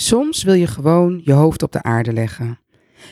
Soms 0.00 0.42
wil 0.42 0.54
je 0.54 0.66
gewoon 0.66 1.20
je 1.24 1.32
hoofd 1.32 1.62
op 1.62 1.72
de 1.72 1.82
aarde 1.82 2.12
leggen, 2.12 2.58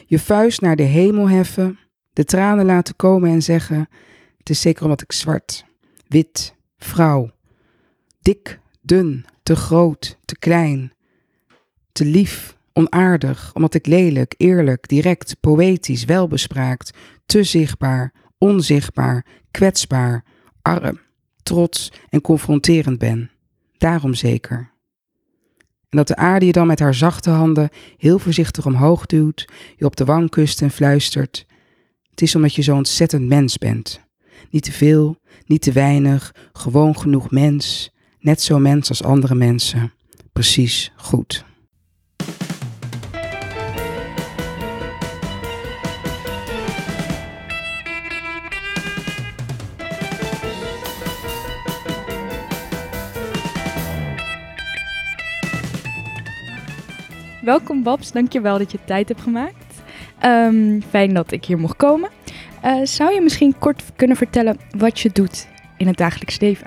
je 0.07 0.19
vuist 0.19 0.61
naar 0.61 0.77
de 0.77 0.83
hemel 0.83 1.29
heffen, 1.29 1.79
de 2.13 2.25
tranen 2.25 2.65
laten 2.65 2.97
komen 2.97 3.31
en 3.31 3.43
zeggen: 3.43 3.89
Het 4.39 4.51
is 4.51 4.61
zeker 4.61 4.83
omdat 4.83 5.03
ik 5.03 5.13
zwart, 5.13 5.65
wit, 6.07 6.55
vrouw, 6.79 7.31
dik, 8.21 8.61
dun, 8.81 9.25
te 9.43 9.57
groot, 9.57 10.19
te 10.25 10.39
klein, 10.39 10.93
te 11.93 12.05
lief, 12.05 12.57
onaardig, 12.73 13.51
omdat 13.55 13.75
ik 13.75 13.87
lelijk, 13.87 14.35
eerlijk, 14.37 14.89
direct, 14.89 15.37
poëtisch, 15.41 16.05
welbespraakt, 16.05 16.97
te 17.27 17.45
zichtbaar, 17.45 18.13
onzichtbaar, 18.39 19.27
kwetsbaar, 19.51 20.25
arm, 20.63 21.01
trots 21.43 21.93
en 22.09 22.21
confronterend 22.21 22.99
ben. 22.99 23.31
Daarom 23.79 24.15
zeker. 24.15 24.75
En 25.89 25.97
dat 25.97 26.09
de 26.09 26.17
aarde 26.17 26.47
je 26.47 26.53
dan 26.53 26.67
met 26.67 26.79
haar 26.79 26.95
zachte 26.95 27.31
handen 27.31 27.69
heel 27.97 28.19
voorzichtig 28.19 28.67
omhoog 28.67 29.07
duwt, 29.07 29.49
je 29.77 29.85
op 29.85 29.97
de 29.97 30.05
wang 30.05 30.31
kust 30.31 30.63
en 30.63 30.71
fluistert. 30.71 31.47
Het 32.11 32.23
is 32.23 32.35
omdat 32.35 32.55
je 32.55 32.63
zo 32.63 32.77
ontzettend 32.77 33.29
mens 33.29 33.59
bent. 33.59 34.01
Niet 34.51 34.63
te 34.63 34.73
veel, 34.73 35.21
niet 35.47 35.63
te 35.63 35.73
weinig, 35.73 36.35
gewoon 36.53 36.99
genoeg 36.99 37.31
mens. 37.31 37.95
Net 38.21 38.43
zo 38.43 38.59
mens 38.59 38.89
als 38.89 39.03
andere 39.03 39.35
mensen. 39.35 39.93
Precies 40.33 40.93
goed. 40.97 41.46
Welkom 57.47 57.83
Babs, 57.83 58.13
dankjewel 58.13 58.59
dat 58.59 58.73
je 58.73 58.79
tijd 58.85 59.09
hebt 59.09 59.21
gemaakt. 59.21 59.83
Ehm, 60.19 60.81
fijn 60.89 61.15
dat 61.15 61.33
ik 61.33 61.45
hier 61.45 61.59
mocht 61.59 61.77
komen. 61.77 62.11
Uh, 62.65 62.85
zou 62.85 63.15
je 63.15 63.21
misschien 63.21 63.59
kort 63.59 63.83
kunnen 63.97 64.17
vertellen 64.17 64.57
wat 64.77 65.01
je 65.01 65.11
doet 65.13 65.49
in 65.77 65.87
het 65.87 65.97
dagelijks 65.97 66.41
leven? 66.41 66.67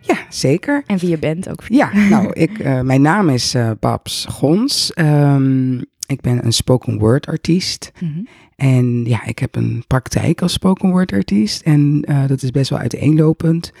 Ja, 0.00 0.16
zeker. 0.28 0.82
En 0.86 0.98
wie 0.98 1.08
je 1.08 1.18
bent 1.18 1.48
ook. 1.48 1.62
Ja, 1.68 1.92
nou, 2.08 2.32
ik, 2.32 2.58
uh, 2.58 2.80
mijn 2.80 3.02
naam 3.02 3.28
is 3.28 3.54
uh, 3.54 3.70
Babs 3.80 4.26
Gons. 4.28 4.92
Um, 4.94 5.84
ik 6.06 6.20
ben 6.20 6.44
een 6.44 6.52
spoken 6.52 6.98
word 6.98 7.26
artiest. 7.26 7.92
Mm 7.98 8.12
-hmm. 8.12 8.26
En 8.56 9.04
ja, 9.04 9.24
ik 9.24 9.38
heb 9.38 9.56
een 9.56 9.84
praktijk 9.86 10.42
als 10.42 10.52
spoken 10.52 10.90
word 10.90 11.12
artiest. 11.12 11.62
En 11.62 12.00
dat 12.26 12.42
is 12.42 12.50
best 12.50 12.70
wel 12.70 12.78
uiteenlopend. 12.78 13.72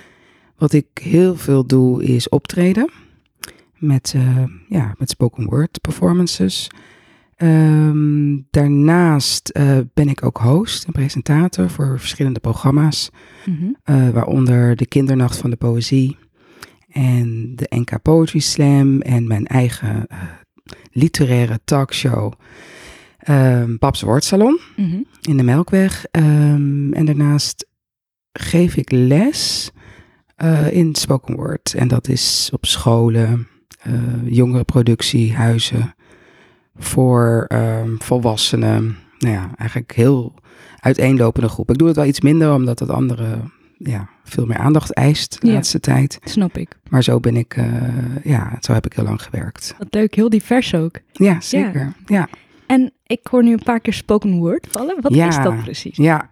Wat 0.56 0.72
ik 0.72 0.86
heel 1.02 1.36
veel 1.36 1.66
doe 1.66 2.04
is 2.04 2.28
optreden 2.28 2.90
met, 3.82 4.12
uh, 4.16 4.44
ja, 4.68 4.94
met 4.98 5.10
spoken 5.10 5.44
word 5.44 5.80
performances. 5.80 6.70
Um, 7.36 8.46
daarnaast 8.50 9.50
uh, 9.56 9.78
ben 9.94 10.08
ik 10.08 10.24
ook 10.24 10.38
host 10.38 10.84
en 10.84 10.92
presentator 10.92 11.70
voor 11.70 11.98
verschillende 11.98 12.40
programma's, 12.40 13.10
mm 13.46 13.56
-hmm. 13.56 13.96
uh, 13.96 14.10
waaronder 14.10 14.76
de 14.76 14.86
Kindernacht 14.86 15.36
van 15.36 15.50
de 15.50 15.56
Poëzie 15.56 16.16
en 16.88 17.52
de 17.56 17.66
NK 17.68 18.02
Poetry 18.02 18.38
Slam 18.38 19.00
en 19.00 19.26
mijn 19.26 19.46
eigen 19.46 20.06
literaire 20.90 21.60
talkshow 21.64 22.32
um, 23.28 23.78
Babs 23.78 24.02
Woordsalon 24.02 24.60
mm 24.76 24.90
-hmm. 24.90 25.06
in 25.20 25.36
de 25.36 25.42
Melkweg. 25.42 26.04
Um, 26.10 26.92
en 26.92 27.04
daarnaast 27.04 27.66
geef 28.32 28.76
ik 28.76 28.90
les 28.90 29.70
in 30.70 30.94
spoken 30.94 31.36
word 31.36 31.74
en 31.74 31.88
dat 31.88 32.08
is 32.08 32.50
op 32.52 32.66
scholen, 32.66 33.48
uh, 33.86 33.94
jongerenproductie, 34.24 35.34
huizen 35.34 35.94
voor 36.76 37.46
um, 37.52 37.96
volwassenen. 38.02 38.96
Nou 39.18 39.34
ja, 39.34 39.50
eigenlijk 39.56 39.92
heel 39.92 40.34
uiteenlopende 40.80 41.48
groep. 41.48 41.70
Ik 41.70 41.78
doe 41.78 41.86
het 41.86 41.96
wel 41.96 42.06
iets 42.06 42.20
minder, 42.20 42.52
omdat 42.54 42.78
het 42.78 42.90
andere 42.90 43.38
ja, 43.78 44.08
veel 44.24 44.46
meer 44.46 44.56
aandacht 44.58 44.92
eist 44.92 45.40
de 45.40 45.46
Ja. 45.46 45.52
laatste 45.52 45.80
tijd. 45.80 46.18
Snap 46.24 46.56
ik. 46.56 46.78
Maar 46.88 47.02
zo 47.02 47.20
ben 47.20 47.36
ik, 47.36 47.56
uh, 47.56 47.64
ja, 48.24 48.56
zo 48.60 48.72
heb 48.72 48.86
ik 48.86 48.92
heel 48.92 49.04
lang 49.04 49.22
gewerkt. 49.22 49.74
Wat 49.78 49.88
leuk, 49.90 50.14
heel 50.14 50.28
divers 50.28 50.74
ook. 50.74 50.98
Ja, 51.12 51.40
zeker. 51.40 51.92
Ja. 52.06 52.28
En 52.66 52.92
ik 53.06 53.26
hoor 53.30 53.42
nu 53.42 53.52
een 53.52 53.62
paar 53.64 53.80
keer 53.80 53.92
spoken 53.92 54.32
word 54.38 54.66
vallen. 54.70 54.96
Wat 55.00 55.14
Ja. 55.14 55.28
is 55.28 55.36
dat 55.36 55.62
precies? 55.62 55.96
Ja, 55.96 56.30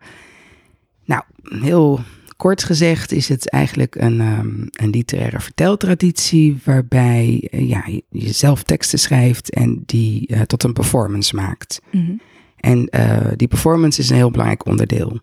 nou, 1.05 1.23
heel 1.43 2.01
kort 2.41 2.65
gezegd 2.65 3.13
is 3.13 3.29
het 3.29 3.49
eigenlijk 3.49 3.95
een, 3.95 4.21
um, 4.21 4.69
een 4.71 4.91
literaire 4.91 5.41
verteltraditie 5.41 6.59
waarbij 6.65 7.49
uh, 7.51 7.69
ja, 7.69 7.85
je 8.09 8.33
zelf 8.33 8.63
teksten 8.63 8.99
schrijft 8.99 9.51
en 9.51 9.83
die 9.87 10.33
uh, 10.33 10.41
tot 10.41 10.63
een 10.63 10.73
performance 10.73 11.35
maakt. 11.35 11.81
Mhm. 11.91 12.13
En 12.57 12.89
uh, 12.91 13.27
die 13.37 13.49
performance 13.49 14.01
is 14.01 14.11
een 14.11 14.17
heel 14.17 14.31
belangrijk 14.31 14.67
onderdeel 14.67 15.21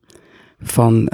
van, 0.60 1.12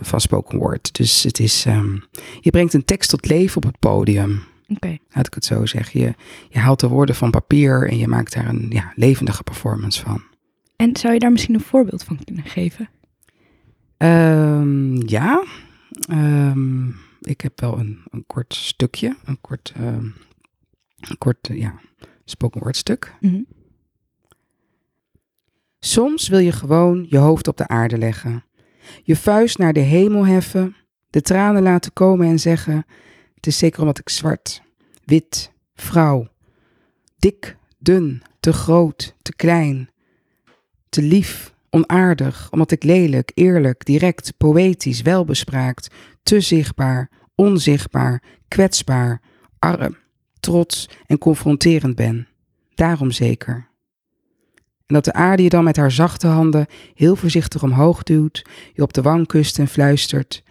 van 0.00 0.20
spoken 0.20 0.58
word. 0.58 0.94
Dus 0.96 1.22
het 1.22 1.38
is, 1.38 1.64
um, 1.66 2.02
je 2.40 2.50
brengt 2.50 2.74
een 2.74 2.84
tekst 2.84 3.10
tot 3.10 3.28
leven 3.28 3.56
op 3.56 3.62
het 3.62 3.78
podium. 3.78 4.42
Oké. 4.68 4.96
Laat 5.10 5.26
ik 5.26 5.34
het 5.34 5.44
zo 5.44 5.66
zeggen. 5.66 6.00
Je, 6.00 6.14
je 6.48 6.58
haalt 6.58 6.80
de 6.80 6.88
woorden 6.88 7.14
van 7.14 7.30
papier 7.30 7.88
en 7.88 7.98
je 7.98 8.08
maakt 8.08 8.32
daar 8.32 8.48
een 8.48 8.66
ja, 8.68 8.92
levendige 8.94 9.42
performance 9.42 10.02
van. 10.02 10.22
En 10.76 10.96
zou 10.96 11.12
je 11.12 11.18
daar 11.18 11.32
misschien 11.32 11.54
een 11.54 11.60
voorbeeld 11.60 12.04
van 12.04 12.18
kunnen 12.24 12.44
geven? 12.44 12.88
Um, 13.98 15.08
ja, 15.08 15.44
um, 16.10 16.96
ik 17.20 17.40
heb 17.40 17.60
wel 17.60 17.78
een, 17.78 18.02
een 18.10 18.26
kort 18.26 18.54
stukje, 18.54 19.16
een 19.24 19.40
kort, 19.40 19.72
um, 19.78 20.14
een 21.00 21.18
kort 21.18 21.48
uh, 21.48 21.58
ja, 21.58 21.80
spoken 22.24 22.60
word 22.60 22.76
stuk. 22.76 23.14
Mhm. 23.20 23.42
Soms 25.78 26.28
wil 26.28 26.38
je 26.38 26.52
gewoon 26.52 27.06
je 27.08 27.18
hoofd 27.18 27.48
op 27.48 27.56
de 27.56 27.68
aarde 27.68 27.98
leggen, 27.98 28.44
je 29.02 29.16
vuist 29.16 29.58
naar 29.58 29.72
de 29.72 29.80
hemel 29.80 30.26
heffen, 30.26 30.76
de 31.10 31.22
tranen 31.22 31.62
laten 31.62 31.92
komen 31.92 32.26
en 32.26 32.38
zeggen: 32.38 32.86
Het 33.34 33.46
is 33.46 33.58
zeker 33.58 33.80
omdat 33.80 33.98
ik 33.98 34.08
zwart, 34.08 34.62
wit, 35.04 35.52
vrouw, 35.74 36.28
dik, 37.16 37.56
dun, 37.78 38.22
te 38.40 38.52
groot, 38.52 39.14
te 39.22 39.34
klein, 39.34 39.90
te 40.88 41.02
lief, 41.02 41.54
onaardig, 41.70 42.48
omdat 42.50 42.70
ik 42.70 42.82
lelijk, 42.82 43.30
eerlijk, 43.34 43.84
direct, 43.84 44.32
poëtisch, 44.36 45.02
welbespraakt, 45.02 45.94
te 46.22 46.40
zichtbaar, 46.40 47.10
onzichtbaar, 47.34 48.22
kwetsbaar, 48.48 49.22
arm, 49.58 49.96
trots 50.40 50.88
en 51.06 51.18
confronterend 51.18 51.96
ben. 51.96 52.28
Daarom 52.74 53.10
zeker. 53.10 53.68
En 54.86 54.94
dat 54.94 55.04
de 55.04 55.12
aarde 55.12 55.42
je 55.42 55.48
dan 55.48 55.64
met 55.64 55.76
haar 55.76 55.92
zachte 55.92 56.26
handen 56.26 56.66
heel 56.94 57.16
voorzichtig 57.16 57.62
omhoog 57.62 58.02
duwt, 58.02 58.46
je 58.72 58.82
op 58.82 58.92
de 58.92 59.02
wang 59.02 59.26
kust 59.26 59.58
en 59.58 59.68
fluistert. 59.68 60.42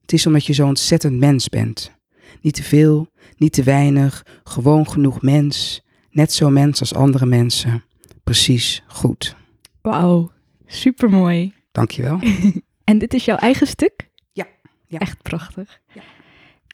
Het 0.00 0.12
is 0.12 0.26
omdat 0.26 0.46
je 0.46 0.52
zo 0.52 0.66
ontzettend 0.66 1.18
mens 1.18 1.48
bent. 1.48 1.92
Niet 2.40 2.54
te 2.54 2.62
veel, 2.62 3.10
niet 3.36 3.52
te 3.52 3.62
weinig, 3.62 4.26
gewoon 4.44 4.88
genoeg 4.88 5.22
mens. 5.22 5.82
Net 6.10 6.32
zo 6.32 6.50
mens 6.50 6.80
als 6.80 6.94
andere 6.94 7.26
mensen. 7.26 7.84
Precies 8.24 8.82
goed. 8.86 9.36
Wauw, 9.80 10.30
supermooi. 10.72 11.52
Dankjewel. 11.72 12.18
En 12.84 12.98
dit 12.98 13.14
is 13.14 13.24
jouw 13.24 13.36
eigen 13.36 13.66
stuk? 13.66 14.08
Ja, 14.32 14.46
ja. 14.86 14.98
Echt 14.98 15.22
prachtig. 15.22 15.80
Ja. 15.94 16.02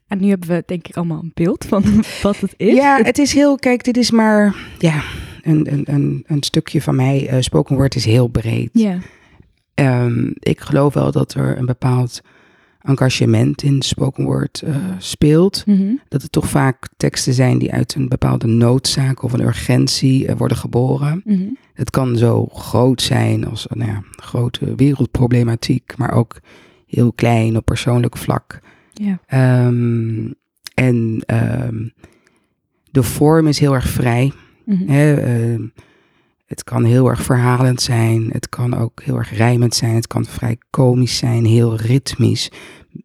En 0.07 0.21
nu 0.21 0.29
hebben 0.29 0.49
we 0.49 0.63
denk 0.67 0.89
ik 0.89 0.97
allemaal 0.97 1.19
een 1.19 1.31
beeld 1.35 1.65
van 1.65 1.85
wat 2.23 2.37
het 2.41 2.55
is. 2.57 2.75
Ja, 2.75 3.03
het 3.03 3.19
is 3.19 3.33
heel, 3.33 3.57
kijk, 3.57 3.85
dit 3.85 3.97
is 3.97 4.11
maar 4.11 4.57
ja, 4.79 5.03
een, 5.43 5.73
een, 5.73 5.83
een, 5.85 6.25
een 6.27 6.43
stukje 6.43 6.83
van 6.83 6.97
mij. 6.97 7.33
Uh, 7.33 7.37
spoken 7.41 7.77
word 7.77 7.95
is 7.95 8.05
heel 8.05 8.29
breed. 8.29 8.71
Ja. 8.73 8.99
Um, 9.75 10.33
ik 10.39 10.61
geloof 10.61 10.95
wel 10.95 11.13
dat 11.13 11.35
er 11.35 11.59
een 11.59 11.67
bepaald 11.67 12.21
engagement 12.81 13.63
in 13.63 13.83
spoken 13.83 14.25
word 14.25 14.63
uh, 14.65 14.77
speelt. 14.99 15.63
Mm 15.67 15.77
-hmm. 15.77 16.01
Dat 16.09 16.23
het 16.23 16.33
toch 16.33 16.49
vaak 16.49 16.89
teksten 16.97 17.35
zijn 17.35 17.59
die 17.59 17.73
uit 17.73 17.95
een 17.95 18.09
bepaalde 18.09 18.47
noodzaak 18.47 19.23
of 19.23 19.33
een 19.33 19.45
urgentie 19.45 20.27
uh, 20.27 20.35
worden 20.37 20.57
geboren. 20.57 21.23
Mm 21.25 21.37
-hmm. 21.37 21.57
Het 21.75 21.91
kan 21.91 22.17
zo 22.17 22.47
groot 22.47 23.03
zijn 23.03 23.47
als 23.47 23.67
nou 23.69 23.91
ja, 23.91 24.03
grote 24.11 24.75
wereldproblematiek, 24.75 25.97
maar 25.97 26.13
ook 26.13 26.41
heel 26.87 27.13
klein 27.13 27.57
op 27.57 27.65
persoonlijk 27.65 28.17
vlak. 28.17 28.61
Um, 29.35 30.35
en 30.75 31.23
um, 31.27 31.93
de 32.91 33.03
vorm 33.03 33.47
is 33.47 33.59
heel 33.59 33.75
erg 33.75 33.89
vrij. 33.89 34.33
Mm 34.65 34.77
-hmm. 34.77 34.89
Hè, 34.89 35.39
uh, 35.55 35.61
het 36.49 36.65
kan 36.65 36.85
heel 36.85 37.09
erg 37.09 37.23
verhalend 37.23 37.83
zijn. 37.83 38.29
Het 38.33 38.49
kan 38.49 38.75
ook 38.75 39.03
heel 39.03 39.17
erg 39.17 39.37
rijmend 39.37 39.75
zijn. 39.75 39.95
Het 39.95 40.07
kan 40.07 40.25
vrij 40.25 40.59
komisch 40.71 41.17
zijn, 41.17 41.45
heel 41.45 41.77
ritmisch. 41.77 42.51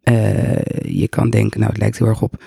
Uh, 0.04 0.56
je 0.82 1.08
kan 1.08 1.30
denken, 1.30 1.60
nou, 1.60 1.72
het 1.72 1.80
lijkt 1.80 1.98
heel 1.98 2.06
erg 2.06 2.22
op 2.22 2.42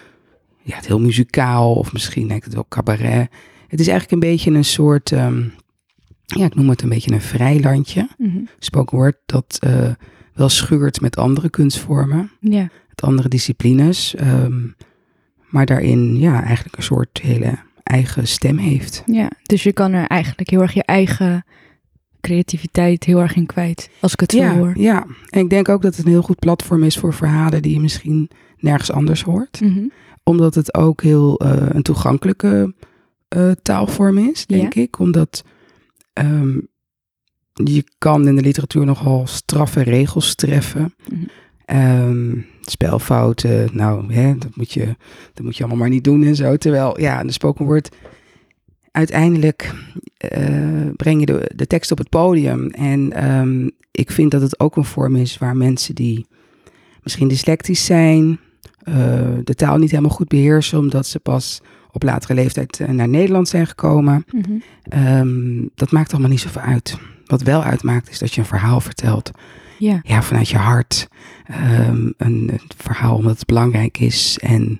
ja, 0.61 0.75
het 0.75 0.87
heel 0.87 0.99
muzikaal. 0.99 1.73
Of 1.73 1.93
misschien 1.93 2.27
lijkt 2.27 2.45
het 2.45 2.53
wel 2.53 2.65
cabaret. 2.69 3.29
Het 3.67 3.79
is 3.79 3.87
eigenlijk 3.87 4.11
een 4.11 4.29
beetje 4.29 4.51
een 4.51 4.65
soort, 4.65 5.11
um, 5.11 5.53
ja, 6.25 6.45
ik 6.45 6.55
noem 6.55 6.69
het 6.69 6.81
een 6.81 6.89
beetje 6.89 7.11
een 7.11 7.21
vrijlandje. 7.21 8.09
Mm 8.17 8.31
-hmm. 8.31 8.47
Spoken 8.59 8.97
word 8.97 9.17
dat 9.25 9.59
uh, 9.67 9.91
wel 10.33 10.49
schuurt 10.49 11.01
met 11.01 11.17
andere 11.17 11.49
kunstvormen. 11.49 12.31
Ja. 12.39 12.69
Met 12.89 13.01
andere 13.01 13.29
disciplines. 13.29 14.15
Um, 14.21 14.75
maar 15.49 15.65
daarin, 15.65 16.19
ja, 16.19 16.43
eigenlijk 16.43 16.77
een 16.77 16.83
soort 16.83 17.19
hele 17.21 17.65
eigen 17.87 18.27
stem 18.27 18.57
heeft. 18.57 19.03
Ja, 19.05 19.31
dus 19.43 19.63
je 19.63 19.73
kan 19.73 19.93
er 19.93 20.07
eigenlijk 20.07 20.49
heel 20.49 20.61
erg 20.61 20.73
je 20.73 20.83
eigen 20.83 21.45
creativiteit 22.21 23.03
heel 23.03 23.19
erg 23.19 23.35
in 23.35 23.45
kwijt, 23.45 23.89
als 23.99 24.13
ik 24.13 24.19
het 24.19 24.31
zo 24.31 24.37
ja, 24.37 24.55
hoor. 24.55 24.73
Ja, 24.77 25.05
en 25.29 25.39
ik 25.39 25.49
denk 25.49 25.69
ook 25.69 25.81
dat 25.81 25.95
het 25.95 26.05
een 26.05 26.11
heel 26.11 26.21
goed 26.21 26.39
platform 26.39 26.83
is 26.83 26.97
voor 26.97 27.13
verhalen 27.13 27.61
die 27.61 27.73
je 27.73 27.79
misschien 27.79 28.29
nergens 28.57 28.91
anders 28.91 29.23
hoort. 29.23 29.61
Mhm. 29.61 29.87
Omdat 30.23 30.55
het 30.55 30.73
ook 30.73 31.01
heel 31.01 31.39
eh, 31.39 31.65
een 31.69 31.81
toegankelijke 31.81 32.73
eh, 33.27 33.51
taalvorm 33.61 34.17
is, 34.17 34.45
denk 34.45 34.75
ik. 34.75 34.99
Omdat 34.99 35.43
ehm, 36.13 36.59
je 37.53 37.83
kan 37.97 38.27
in 38.27 38.35
de 38.35 38.41
literatuur 38.41 38.85
nogal 38.85 39.27
straffe 39.27 39.81
regels 39.81 40.35
treffen. 40.35 40.93
Mhm. 41.09 41.23
Ehm, 41.67 42.37
spelfouten, 42.61 43.69
nou, 43.71 44.13
hè, 44.13 44.37
dat, 44.37 44.55
moet 44.55 44.73
je, 44.73 44.95
dat 45.33 45.45
moet 45.45 45.57
je 45.57 45.63
allemaal 45.63 45.81
maar 45.81 45.89
niet 45.89 46.03
doen 46.03 46.23
en 46.23 46.35
zo. 46.35 46.57
Terwijl, 46.57 46.99
ja, 46.99 47.23
de 47.23 47.31
spoken 47.31 47.65
word, 47.65 47.95
uiteindelijk 48.91 49.73
eh, 50.17 50.89
breng 50.95 51.19
je 51.19 51.25
de, 51.25 51.51
de 51.55 51.67
tekst 51.67 51.91
op 51.91 51.97
het 51.97 52.09
podium. 52.09 52.69
En 52.69 53.13
ehm, 53.13 53.69
ik 53.91 54.11
vind 54.11 54.31
dat 54.31 54.41
het 54.41 54.59
ook 54.59 54.75
een 54.75 54.85
vorm 54.85 55.15
is 55.15 55.37
waar 55.37 55.57
mensen 55.57 55.95
die 55.95 56.27
misschien 57.03 57.27
dyslectisch 57.27 57.85
zijn, 57.85 58.39
eh, 58.79 58.95
de 59.43 59.55
taal 59.55 59.77
niet 59.77 59.91
helemaal 59.91 60.11
goed 60.11 60.27
beheersen, 60.27 60.79
omdat 60.79 61.07
ze 61.07 61.19
pas 61.19 61.61
op 61.91 62.03
latere 62.03 62.33
leeftijd 62.33 62.79
eh, 62.79 62.89
naar 62.89 63.09
Nederland 63.09 63.47
zijn 63.47 63.67
gekomen. 63.67 64.25
Mhm. 64.31 64.51
Ehm, 64.83 65.65
dat 65.75 65.91
maakt 65.91 66.11
allemaal 66.11 66.29
niet 66.29 66.39
zoveel 66.39 66.61
uit. 66.61 66.97
Wat 67.25 67.41
wel 67.41 67.63
uitmaakt 67.63 68.09
is 68.09 68.19
dat 68.19 68.33
je 68.33 68.41
een 68.41 68.47
verhaal 68.47 68.81
vertelt. 68.81 69.31
Ja. 69.79 69.99
Ja, 70.03 70.21
vanuit 70.23 70.49
je 70.49 70.57
hart. 70.57 71.07
Ehm, 71.45 72.05
een, 72.17 72.49
een 72.51 72.59
verhaal 72.77 73.15
omdat 73.15 73.35
het 73.35 73.45
belangrijk 73.45 73.97
is. 73.99 74.37
En 74.41 74.79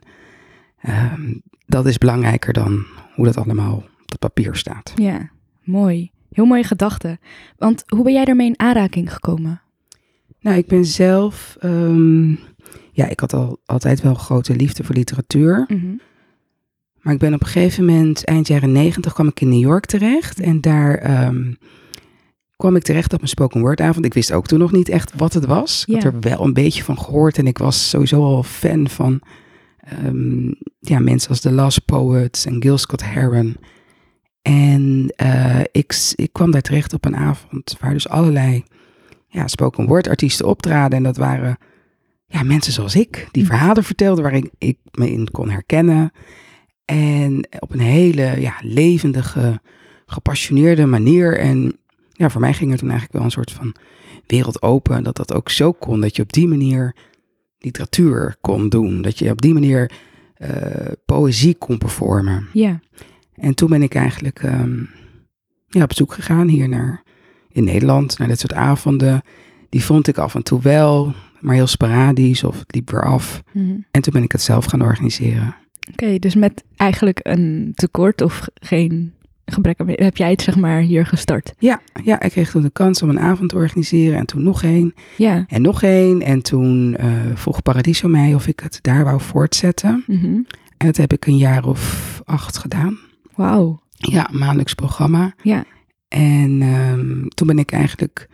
ehm, 0.81 1.33
dat 1.65 1.85
is 1.85 1.97
belangrijker 1.97 2.53
dan 2.53 2.85
hoe 3.15 3.25
dat 3.25 3.37
allemaal 3.37 3.75
op 3.75 4.09
het 4.11 4.19
papier 4.19 4.55
staat. 4.55 4.93
ja, 4.95 5.29
mooi. 5.63 6.11
Heel 6.31 6.45
mooie 6.45 6.63
gedachte. 6.63 7.19
Want 7.57 7.83
hoe 7.87 8.03
ben 8.03 8.13
jij 8.13 8.25
daarmee 8.25 8.47
in 8.47 8.59
aanraking 8.59 9.13
gekomen? 9.13 9.61
Nou, 10.41 10.57
ik 10.57 10.67
ben 10.67 10.85
zelf. 10.85 11.55
ehm, 11.59 12.29
ja, 12.91 13.07
ik 13.07 13.19
had 13.19 13.33
al 13.33 13.59
altijd 13.65 14.01
wel 14.01 14.13
grote 14.13 14.55
liefde 14.55 14.83
voor 14.83 14.95
literatuur. 14.95 15.65
Mhm. 15.67 15.95
Maar 17.01 17.13
ik 17.13 17.19
ben 17.19 17.33
op 17.33 17.41
een 17.41 17.47
gegeven 17.47 17.85
moment, 17.85 18.23
eind 18.25 18.47
jaren 18.47 18.71
negentig, 18.71 19.13
kwam 19.13 19.27
ik 19.27 19.41
in 19.41 19.49
New 19.49 19.59
York 19.59 19.85
terecht. 19.85 20.39
En 20.39 20.61
daar 20.61 21.01
kwam 22.57 22.75
ik 22.75 22.83
terecht 22.83 23.13
op 23.13 23.21
een 23.21 23.27
spoken 23.27 23.61
word 23.61 23.81
avond. 23.81 24.05
Ik 24.05 24.13
wist 24.13 24.31
ook 24.31 24.47
toen 24.47 24.59
nog 24.59 24.71
niet 24.71 24.89
echt 24.89 25.13
wat 25.15 25.33
het 25.33 25.45
was. 25.45 25.83
Ik 25.87 25.93
had 25.93 26.03
er 26.03 26.19
wel 26.19 26.43
een 26.43 26.53
beetje 26.53 26.83
van 26.83 26.99
gehoord. 26.99 27.37
En 27.37 27.47
ik 27.47 27.57
was 27.57 27.89
sowieso 27.89 28.23
al 28.23 28.43
fan 28.43 28.89
van 28.89 29.21
ehm, 29.77 30.51
ja, 30.79 30.99
mensen 30.99 31.29
als 31.29 31.39
The 31.39 31.51
Last 31.51 31.85
Poets 31.85 32.45
en 32.45 32.61
Gil 32.61 32.77
Scott 32.77 33.03
Heron. 33.03 33.57
En 34.41 35.13
eh, 35.15 35.59
ik, 35.71 36.11
ik 36.15 36.33
kwam 36.33 36.51
daar 36.51 36.61
terecht 36.61 36.93
op 36.93 37.05
een 37.05 37.15
avond 37.15 37.77
waar 37.79 37.93
dus 37.93 38.09
allerlei 38.09 38.63
ja, 39.27 39.47
spoken 39.47 39.85
word 39.85 40.07
artiesten 40.07 40.45
optraden. 40.45 40.97
En 40.97 41.03
dat 41.03 41.17
waren 41.17 41.57
ja, 42.27 42.43
mensen 42.43 42.73
zoals 42.73 42.95
ik, 42.95 43.27
die 43.31 43.43
Hm. 43.43 43.49
verhalen 43.49 43.83
vertelden 43.83 44.23
waar 44.23 44.33
ik, 44.33 44.49
ik 44.57 44.77
me 44.91 45.11
in 45.11 45.31
kon 45.31 45.49
herkennen. 45.49 46.11
En 46.85 47.47
op 47.59 47.73
een 47.73 47.79
hele 47.79 48.41
ja, 48.41 48.53
levendige, 48.61 49.61
gepassioneerde 50.05 50.85
manier. 50.85 51.37
En 51.39 51.79
ja, 52.17 52.29
voor 52.29 52.41
mij 52.41 52.53
ging 52.53 52.71
er 52.71 52.77
toen 52.77 52.89
eigenlijk 52.89 53.17
wel 53.17 53.25
een 53.27 53.31
soort 53.31 53.51
van 53.51 53.75
wereld 54.27 54.61
open. 54.61 55.03
Dat 55.03 55.15
dat 55.15 55.33
ook 55.33 55.49
zo 55.49 55.71
kon. 55.71 56.01
Dat 56.01 56.15
je 56.15 56.21
op 56.21 56.33
die 56.33 56.47
manier 56.47 56.95
literatuur 57.59 58.35
kon 58.41 58.69
doen. 58.69 59.01
Dat 59.01 59.19
je 59.19 59.31
op 59.31 59.41
die 59.41 59.53
manier 59.53 59.91
eh, 60.33 60.91
poëzie 61.05 61.55
kon 61.55 61.77
performen. 61.77 62.47
Ja. 62.53 62.79
En 63.35 63.55
toen 63.55 63.69
ben 63.69 63.81
ik 63.81 63.95
eigenlijk 63.95 64.39
ehm, 64.43 64.79
ja, 65.67 65.83
op 65.83 65.93
zoek 65.93 66.13
gegaan 66.13 66.47
hier 66.47 66.69
naar 66.69 67.03
in 67.51 67.63
Nederland. 67.63 68.17
Naar 68.17 68.27
dit 68.27 68.39
soort 68.39 68.53
avonden. 68.53 69.21
Die 69.69 69.83
vond 69.83 70.07
ik 70.07 70.17
af 70.17 70.35
en 70.35 70.43
toe 70.43 70.61
wel, 70.61 71.13
maar 71.39 71.55
heel 71.55 71.67
sporadisch 71.67 72.43
of 72.43 72.59
het 72.59 72.75
liep 72.75 72.89
weer 72.91 73.03
af. 73.05 73.43
Mhm. 73.53 73.75
En 73.91 74.01
toen 74.01 74.13
ben 74.13 74.23
ik 74.23 74.31
het 74.31 74.41
zelf 74.41 74.65
gaan 74.65 74.81
organiseren. 74.81 75.55
Oké, 75.91 76.19
dus 76.19 76.35
met 76.35 76.63
eigenlijk 76.75 77.19
een 77.23 77.71
tekort 77.75 78.21
of 78.21 78.37
ge- 78.37 78.51
geen 78.53 79.13
gebrek 79.51 79.79
aan 79.79 79.89
heb 79.89 80.17
jij 80.17 80.29
het 80.31 80.41
zeg 80.41 80.55
maar 80.55 80.79
hier 80.79 81.05
gestart? 81.05 81.53
Ja, 81.59 81.81
ja, 82.03 82.21
ik 82.21 82.31
kreeg 82.31 82.51
toen 82.51 82.61
de 82.61 82.69
kans 82.69 83.01
om 83.01 83.09
een 83.09 83.19
avond 83.19 83.49
te 83.49 83.55
organiseren 83.55 84.17
en 84.19 84.25
toen 84.25 84.43
nog 84.43 84.63
één 84.63 84.93
Ja. 85.17 85.45
en 85.47 85.61
nog 85.61 85.83
één. 85.83 86.21
En 86.21 86.41
toen 86.41 86.95
eh, 86.95 87.09
vroeg 87.33 87.61
Paradiso 87.61 88.07
mij 88.07 88.33
of 88.33 88.47
ik 88.47 88.59
het 88.59 88.79
daar 88.81 89.03
wou 89.03 89.21
voortzetten. 89.21 90.03
Mhm. 90.07 90.25
En 90.77 90.85
dat 90.85 90.97
heb 90.97 91.13
ik 91.13 91.25
een 91.25 91.37
jaar 91.37 91.65
of 91.65 92.21
acht 92.25 92.57
gedaan. 92.57 92.97
Wauw. 93.35 93.79
Ja, 93.91 94.29
maandelijks 94.31 94.73
programma. 94.73 95.33
Ja. 95.43 95.65
En 96.07 96.61
ehm, 96.61 97.27
toen 97.27 97.47
ben 97.47 97.59
ik 97.59 97.71
eigenlijk, 97.71 98.27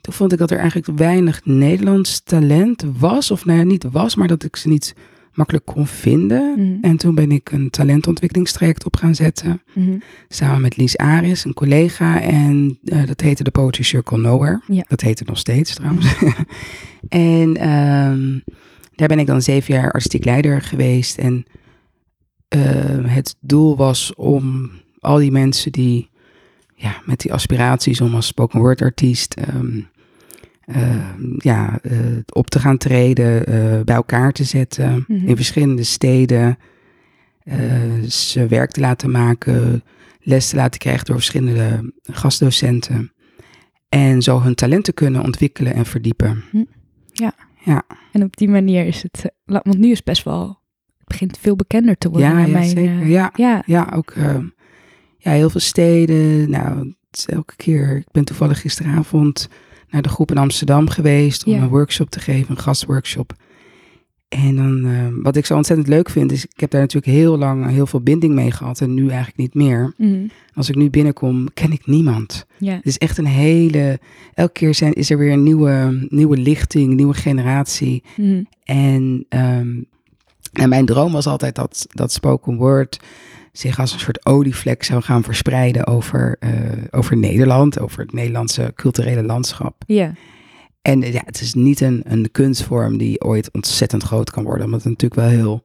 toen 0.00 0.14
vond 0.14 0.32
ik 0.32 0.38
dat 0.38 0.50
er 0.50 0.58
eigenlijk 0.58 0.98
weinig 0.98 1.40
Nederlands 1.44 2.22
talent 2.22 2.84
was. 2.98 3.30
Of 3.30 3.44
nou 3.44 3.58
ja, 3.58 3.64
niet 3.64 3.84
was, 3.90 4.14
maar 4.14 4.28
dat 4.28 4.44
ik 4.44 4.56
ze 4.56 4.68
niet 4.68 4.94
makkelijk 5.32 5.64
kon 5.66 5.86
vinden. 5.86 6.52
Mhm. 6.56 6.84
En 6.84 6.96
toen 6.96 7.14
ben 7.14 7.32
ik 7.32 7.52
een 7.52 7.70
talentontwikkelingstraject 7.70 8.84
op 8.84 8.96
gaan 8.96 9.14
zetten. 9.14 9.62
Mhm. 9.74 9.98
Samen 10.28 10.60
met 10.60 10.76
Lies 10.76 10.96
Aris, 10.96 11.44
een 11.44 11.54
collega. 11.54 12.20
En 12.20 12.78
eh, 12.84 13.06
dat 13.06 13.20
heette 13.20 13.44
de 13.44 13.50
Poetry 13.50 13.82
Circle 13.82 14.18
Nowhere. 14.18 14.60
Ja. 14.66 14.84
Dat 14.88 15.00
heet 15.00 15.18
het 15.18 15.28
nog 15.28 15.38
steeds 15.38 15.74
trouwens. 15.74 16.14
en 17.08 17.56
ehm, 17.56 18.38
daar 18.94 19.08
ben 19.08 19.18
ik 19.18 19.26
dan 19.26 19.42
zeven 19.42 19.74
jaar 19.74 19.92
artistiek 19.92 20.24
leider 20.24 20.62
geweest. 20.62 21.18
En 21.18 21.44
ehm, 22.48 23.04
het 23.04 23.36
doel 23.40 23.76
was 23.76 24.14
om 24.14 24.70
al 24.98 25.18
die 25.18 25.32
mensen 25.32 25.72
die 25.72 26.10
ja, 26.80 27.02
met 27.04 27.20
die 27.20 27.32
aspiraties 27.32 28.00
om 28.00 28.14
als 28.14 28.26
spoken 28.26 28.60
word 28.60 28.82
artiest 28.82 29.34
ehm, 29.34 29.80
ja, 31.36 31.78
eh, 31.82 31.98
op 32.32 32.50
te 32.50 32.58
gaan 32.58 32.76
treden, 32.76 33.46
eh, 33.46 33.80
bij 33.84 33.94
elkaar 33.94 34.32
te 34.32 34.44
zetten 34.44 35.04
Mhm. 35.08 35.28
in 35.28 35.36
verschillende 35.36 35.82
steden. 35.82 36.58
eh, 37.40 38.00
ze 38.08 38.46
werk 38.46 38.70
te 38.70 38.80
laten 38.80 39.10
maken, 39.10 39.82
les 40.20 40.48
te 40.48 40.56
laten 40.56 40.80
krijgen 40.80 41.04
door 41.04 41.14
verschillende 41.14 41.92
gastdocenten. 42.02 43.12
En 43.88 44.22
zo 44.22 44.40
hun 44.42 44.54
talenten 44.54 44.94
kunnen 44.94 45.22
ontwikkelen 45.22 45.74
en 45.74 45.86
verdiepen. 45.86 46.44
En 48.12 48.22
op 48.22 48.36
die 48.36 48.48
manier 48.48 48.86
is 48.86 49.02
het, 49.02 49.32
want 49.44 49.78
nu 49.78 49.90
is 49.90 49.96
het 49.96 50.04
best 50.04 50.22
wel, 50.24 50.46
het 50.98 51.08
begint 51.08 51.38
veel 51.38 51.56
bekender 51.56 51.98
te 51.98 52.08
worden. 52.10 52.30
Ja, 52.30 52.38
ja 52.38 52.46
mijn, 52.46 52.68
zeker. 52.68 53.06
Ja, 53.06 53.32
ja. 53.34 53.62
ja, 53.66 53.92
ook 53.94 54.10
ehm, 54.10 54.44
ja, 55.18 55.30
heel 55.30 55.50
veel 55.50 55.60
steden. 55.60 56.50
Nou, 56.50 56.78
het 57.10 57.18
is 57.18 57.26
elke 57.26 57.56
keer. 57.56 57.96
Ik 57.96 58.10
ben 58.10 58.24
toevallig 58.24 58.60
gisteravond 58.60 59.48
naar 59.90 60.02
de 60.02 60.08
groep 60.08 60.30
in 60.30 60.38
Amsterdam 60.38 60.88
geweest 60.88 61.44
om 61.44 61.52
Ja. 61.52 61.62
een 61.62 61.68
workshop 61.68 62.10
te 62.10 62.20
geven, 62.20 62.50
een 62.50 62.62
gastworkshop. 62.62 63.32
En 64.28 64.56
dan, 64.56 64.84
ehm, 64.84 65.22
wat 65.22 65.36
ik 65.36 65.46
zo 65.46 65.56
ontzettend 65.56 65.88
leuk 65.88 66.10
vind, 66.10 66.32
is 66.32 66.44
ik 66.44 66.60
heb 66.60 66.70
daar 66.70 66.80
natuurlijk 66.80 67.12
heel 67.12 67.38
lang 67.38 67.68
heel 67.68 67.86
veel 67.86 68.00
binding 68.00 68.34
mee 68.34 68.50
gehad 68.50 68.80
en 68.80 68.94
nu 68.94 69.08
eigenlijk 69.08 69.36
niet 69.36 69.54
meer. 69.54 69.94
Mhm. 69.96 70.26
Als 70.54 70.68
ik 70.68 70.74
nu 70.74 70.90
binnenkom, 70.90 71.48
ken 71.54 71.72
ik 71.72 71.86
niemand. 71.86 72.46
Het 72.74 72.86
is 72.86 72.98
echt 72.98 73.18
een 73.18 73.26
hele. 73.26 73.98
Elke 74.34 74.52
keer 74.52 74.74
zijn, 74.74 74.92
is 74.92 75.10
er 75.10 75.18
weer 75.18 75.32
een 75.32 75.42
nieuwe, 75.42 76.06
nieuwe 76.08 76.36
lichting, 76.36 76.94
nieuwe 76.94 77.14
generatie. 77.14 78.02
Mhm. 78.16 78.42
En, 78.64 79.26
ehm, 79.28 79.68
en 80.52 80.68
mijn 80.68 80.86
droom 80.86 81.12
was 81.12 81.26
altijd 81.26 81.54
dat, 81.54 81.86
dat 81.88 82.12
spoken 82.12 82.56
word 82.56 83.00
zich 83.60 83.78
als 83.78 83.92
een 83.92 83.98
soort 83.98 84.26
olievlek 84.26 84.82
zou 84.84 85.02
gaan 85.02 85.22
verspreiden 85.22 85.86
over, 85.86 86.36
eh, 86.38 86.50
over 86.90 87.16
Nederland, 87.16 87.80
over 87.80 88.00
het 88.00 88.12
Nederlandse 88.12 88.72
culturele 88.74 89.22
landschap. 89.22 89.82
ja. 89.86 90.12
En 90.82 91.02
eh, 91.02 91.12
ja, 91.12 91.22
het 91.24 91.40
is 91.40 91.54
niet 91.54 91.80
een, 91.80 92.02
een 92.04 92.30
kunstvorm 92.30 92.98
die 92.98 93.20
ooit 93.20 93.50
ontzettend 93.52 94.02
groot 94.02 94.30
kan 94.30 94.44
worden, 94.44 94.64
omdat 94.64 94.82
het 94.82 94.92
natuurlijk 94.92 95.20
wel 95.20 95.30
heel 95.38 95.62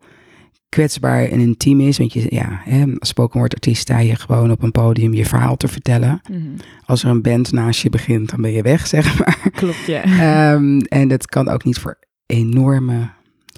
kwetsbaar 0.70 1.24
en 1.24 1.40
intiem 1.40 1.82
is. 1.82 1.98
Want 1.98 2.14
je, 2.14 2.26
ja, 2.30 2.62
hè, 2.64 2.86
als 3.00 3.10
spoken 3.10 3.40
word 3.40 3.54
artiest 3.54 3.82
sta 3.82 4.00
je 4.00 4.16
gewoon 4.16 4.52
op 4.52 4.64
een 4.64 4.72
podium 4.72 5.14
je 5.14 5.26
verhaal 5.26 5.58
te 5.58 5.68
vertellen. 5.68 6.22
Mhm. 6.30 6.42
Als 6.86 7.04
er 7.04 7.10
een 7.10 7.22
band 7.22 7.52
naast 7.52 7.82
je 7.82 7.90
begint, 7.90 8.30
dan 8.30 8.42
ben 8.42 8.52
je 8.52 8.62
weg, 8.62 8.88
zeg 8.96 9.20
maar. 9.20 9.50
Klopt, 9.52 9.86
ja. 9.86 10.04
Ehm, 10.04 10.80
en 10.80 11.08
dat 11.08 11.26
kan 11.26 11.50
ook 11.50 11.64
niet 11.64 11.78
voor 11.78 12.00
enorme 12.26 13.10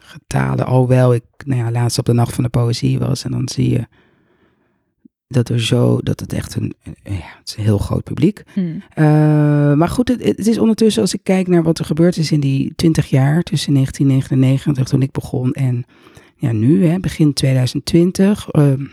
getalen. 0.03 0.65
Alhoewel 0.65 1.13
ik 1.13 1.24
nou 1.46 1.62
ja, 1.62 1.72
laatst 1.72 1.98
op 1.98 2.06
de 2.06 2.13
Nacht 2.13 2.34
van 2.34 2.44
de 2.44 2.50
Poëzie 2.50 3.00
was. 3.00 3.24
En 3.24 3.32
dan 3.32 3.50
zie 3.50 3.70
je 3.70 3.88
dat 5.27 5.50
er 5.50 5.62
zo, 5.62 6.00
dat 6.03 6.19
het 6.19 6.34
echt 6.34 6.55
een, 6.55 6.74
ja, 7.03 7.12
het 7.13 7.48
is 7.48 7.55
een 7.57 7.63
heel 7.63 7.77
groot 7.77 8.03
publiek. 8.03 8.43
Uh, 8.55 8.74
maar 9.74 9.89
goed, 9.89 10.07
het, 10.07 10.24
het 10.24 10.48
is 10.48 10.57
ondertussen, 10.57 11.01
als 11.01 11.13
ik 11.13 11.19
kijk 11.24 11.48
naar 11.48 11.63
wat 11.63 11.79
er 11.79 11.86
gebeurd 11.86 12.17
is 12.17 12.31
in 12.31 12.39
die 12.39 12.74
20 12.75 13.10
jaar, 13.10 13.43
tussen 13.43 13.74
1999 13.74 14.88
toen 14.88 15.01
ik 15.01 15.12
begon 15.12 15.51
en 15.53 15.84
ja, 16.36 16.51
nu, 16.51 16.86
hè, 16.86 17.00
begin 17.00 17.34
2020. 17.34 18.50
ehm 18.50 18.86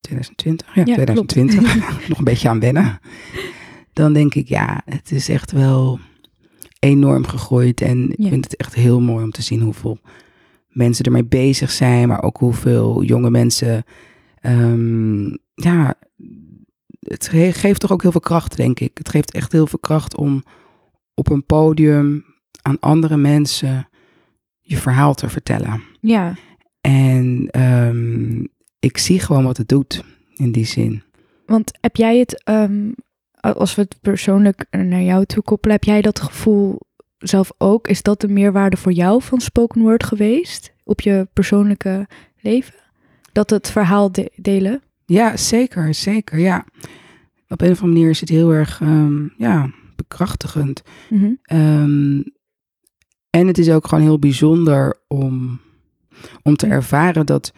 2020, 0.00 0.66
ja, 0.74 0.82
Ja, 0.84 0.94
2020. 0.94 1.74
Nog 2.08 2.18
een 2.18 2.24
beetje 2.24 2.48
aan 2.48 2.60
wennen. 2.60 2.98
Dan 3.92 4.12
denk 4.12 4.34
ik, 4.34 4.48
ja, 4.48 4.82
het 4.84 5.10
is 5.12 5.28
echt 5.28 5.52
wel 5.52 5.98
enorm 6.78 7.26
gegroeid. 7.26 7.80
En 7.80 8.10
ik 8.10 8.18
Ja. 8.22 8.28
vind 8.28 8.44
het 8.44 8.56
echt 8.56 8.74
heel 8.74 9.00
mooi 9.00 9.24
om 9.24 9.30
te 9.30 9.42
zien 9.42 9.60
hoeveel 9.60 9.98
mensen 10.68 11.04
ermee 11.04 11.24
bezig 11.24 11.70
zijn. 11.70 12.08
Maar 12.08 12.22
ook 12.22 12.36
hoeveel 12.38 13.02
jonge 13.02 13.30
mensen 13.30 13.84
ehm, 14.46 15.26
ja, 15.54 15.94
het 17.00 17.28
ge- 17.28 17.52
geeft 17.52 17.80
toch 17.80 17.92
ook 17.92 18.02
heel 18.02 18.10
veel 18.10 18.20
kracht, 18.20 18.56
denk 18.56 18.80
ik. 18.80 18.98
Het 18.98 19.08
geeft 19.08 19.32
echt 19.32 19.52
heel 19.52 19.66
veel 19.66 19.78
kracht 19.78 20.16
om 20.16 20.42
op 21.14 21.30
een 21.30 21.44
podium 21.46 22.24
aan 22.62 22.80
andere 22.80 23.16
mensen 23.16 23.88
je 24.60 24.76
verhaal 24.76 25.14
te 25.14 25.28
vertellen. 25.28 25.82
Ja, 26.00 26.34
En 26.80 27.48
ehm, 27.50 28.44
ik 28.78 28.98
zie 28.98 29.20
gewoon 29.20 29.44
wat 29.44 29.56
het 29.56 29.68
doet 29.68 30.04
in 30.34 30.52
die 30.52 30.64
zin. 30.66 31.02
want 31.46 31.72
heb 31.80 31.96
jij 31.96 32.18
het, 32.18 32.44
ehm, 32.44 32.90
als 33.40 33.74
we 33.74 33.82
het 33.82 33.96
persoonlijk 34.00 34.66
naar 34.70 35.02
jou 35.02 35.24
toe 35.24 35.42
koppelen, 35.42 35.76
heb 35.76 35.84
jij 35.84 36.02
dat 36.02 36.20
gevoel 36.20 36.78
zelf 37.18 37.50
ook? 37.58 37.88
Is 37.88 38.02
dat 38.02 38.20
de 38.20 38.28
meerwaarde 38.28 38.76
voor 38.76 38.92
jou 38.92 39.22
van 39.22 39.40
spoken 39.40 39.80
word 39.80 40.04
geweest 40.04 40.72
op 40.84 41.00
je 41.00 41.28
persoonlijke 41.32 42.06
leven? 42.40 42.74
Dat 43.36 43.50
het 43.50 43.70
verhaal 43.70 44.12
de- 44.12 44.32
delen? 44.36 44.82
Ja, 45.06 45.36
zeker, 45.36 45.94
zeker, 45.94 46.38
ja. 46.38 46.64
Op 47.48 47.60
een 47.60 47.70
of 47.70 47.80
andere 47.80 47.86
manier 47.86 48.10
is 48.10 48.20
het 48.20 48.28
heel 48.28 48.50
erg, 48.52 48.80
ehm, 48.80 49.26
ja, 49.36 49.70
bekrachtigend. 49.96 50.82
Mhm. 51.10 51.30
Ehm, 51.42 52.22
en 53.30 53.46
het 53.46 53.58
is 53.58 53.70
ook 53.70 53.88
gewoon 53.88 54.04
heel 54.04 54.18
bijzonder 54.18 55.00
om, 55.08 55.60
om 56.42 56.56
te 56.56 56.66
ervaren 56.66 57.26
dat 57.26 57.52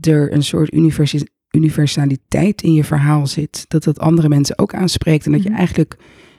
er 0.00 0.32
een 0.32 0.42
soort 0.42 0.72
universi- 0.74 1.26
universaliteit 1.50 2.62
in 2.62 2.72
je 2.72 2.84
verhaal 2.84 3.26
zit. 3.26 3.64
Dat 3.68 3.84
dat 3.84 3.98
andere 3.98 4.28
mensen 4.28 4.58
ook 4.58 4.74
aanspreekt. 4.74 5.26
En 5.26 5.32
dat 5.32 5.42
je 5.42 5.48
Mhm. 5.48 5.58
eigenlijk 5.58 5.96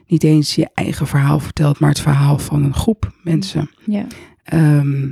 niet 0.08 0.24
eens 0.24 0.56
je 0.56 0.70
eigen 0.74 1.08
verhaal 1.08 1.40
vertelt, 1.40 1.80
maar 1.80 1.90
het 1.90 2.00
verhaal 2.00 2.40
van 2.40 2.64
een 2.64 2.74
groep 2.74 3.12
mensen. 3.24 3.70
Ja. 3.86 4.06
Ehm, 4.44 5.10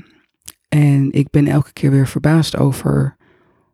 en 0.76 1.12
ik 1.12 1.30
ben 1.30 1.48
elke 1.48 1.74
keer 1.74 1.92
weer 1.92 2.08
verbaasd 2.08 2.58
over 2.58 3.16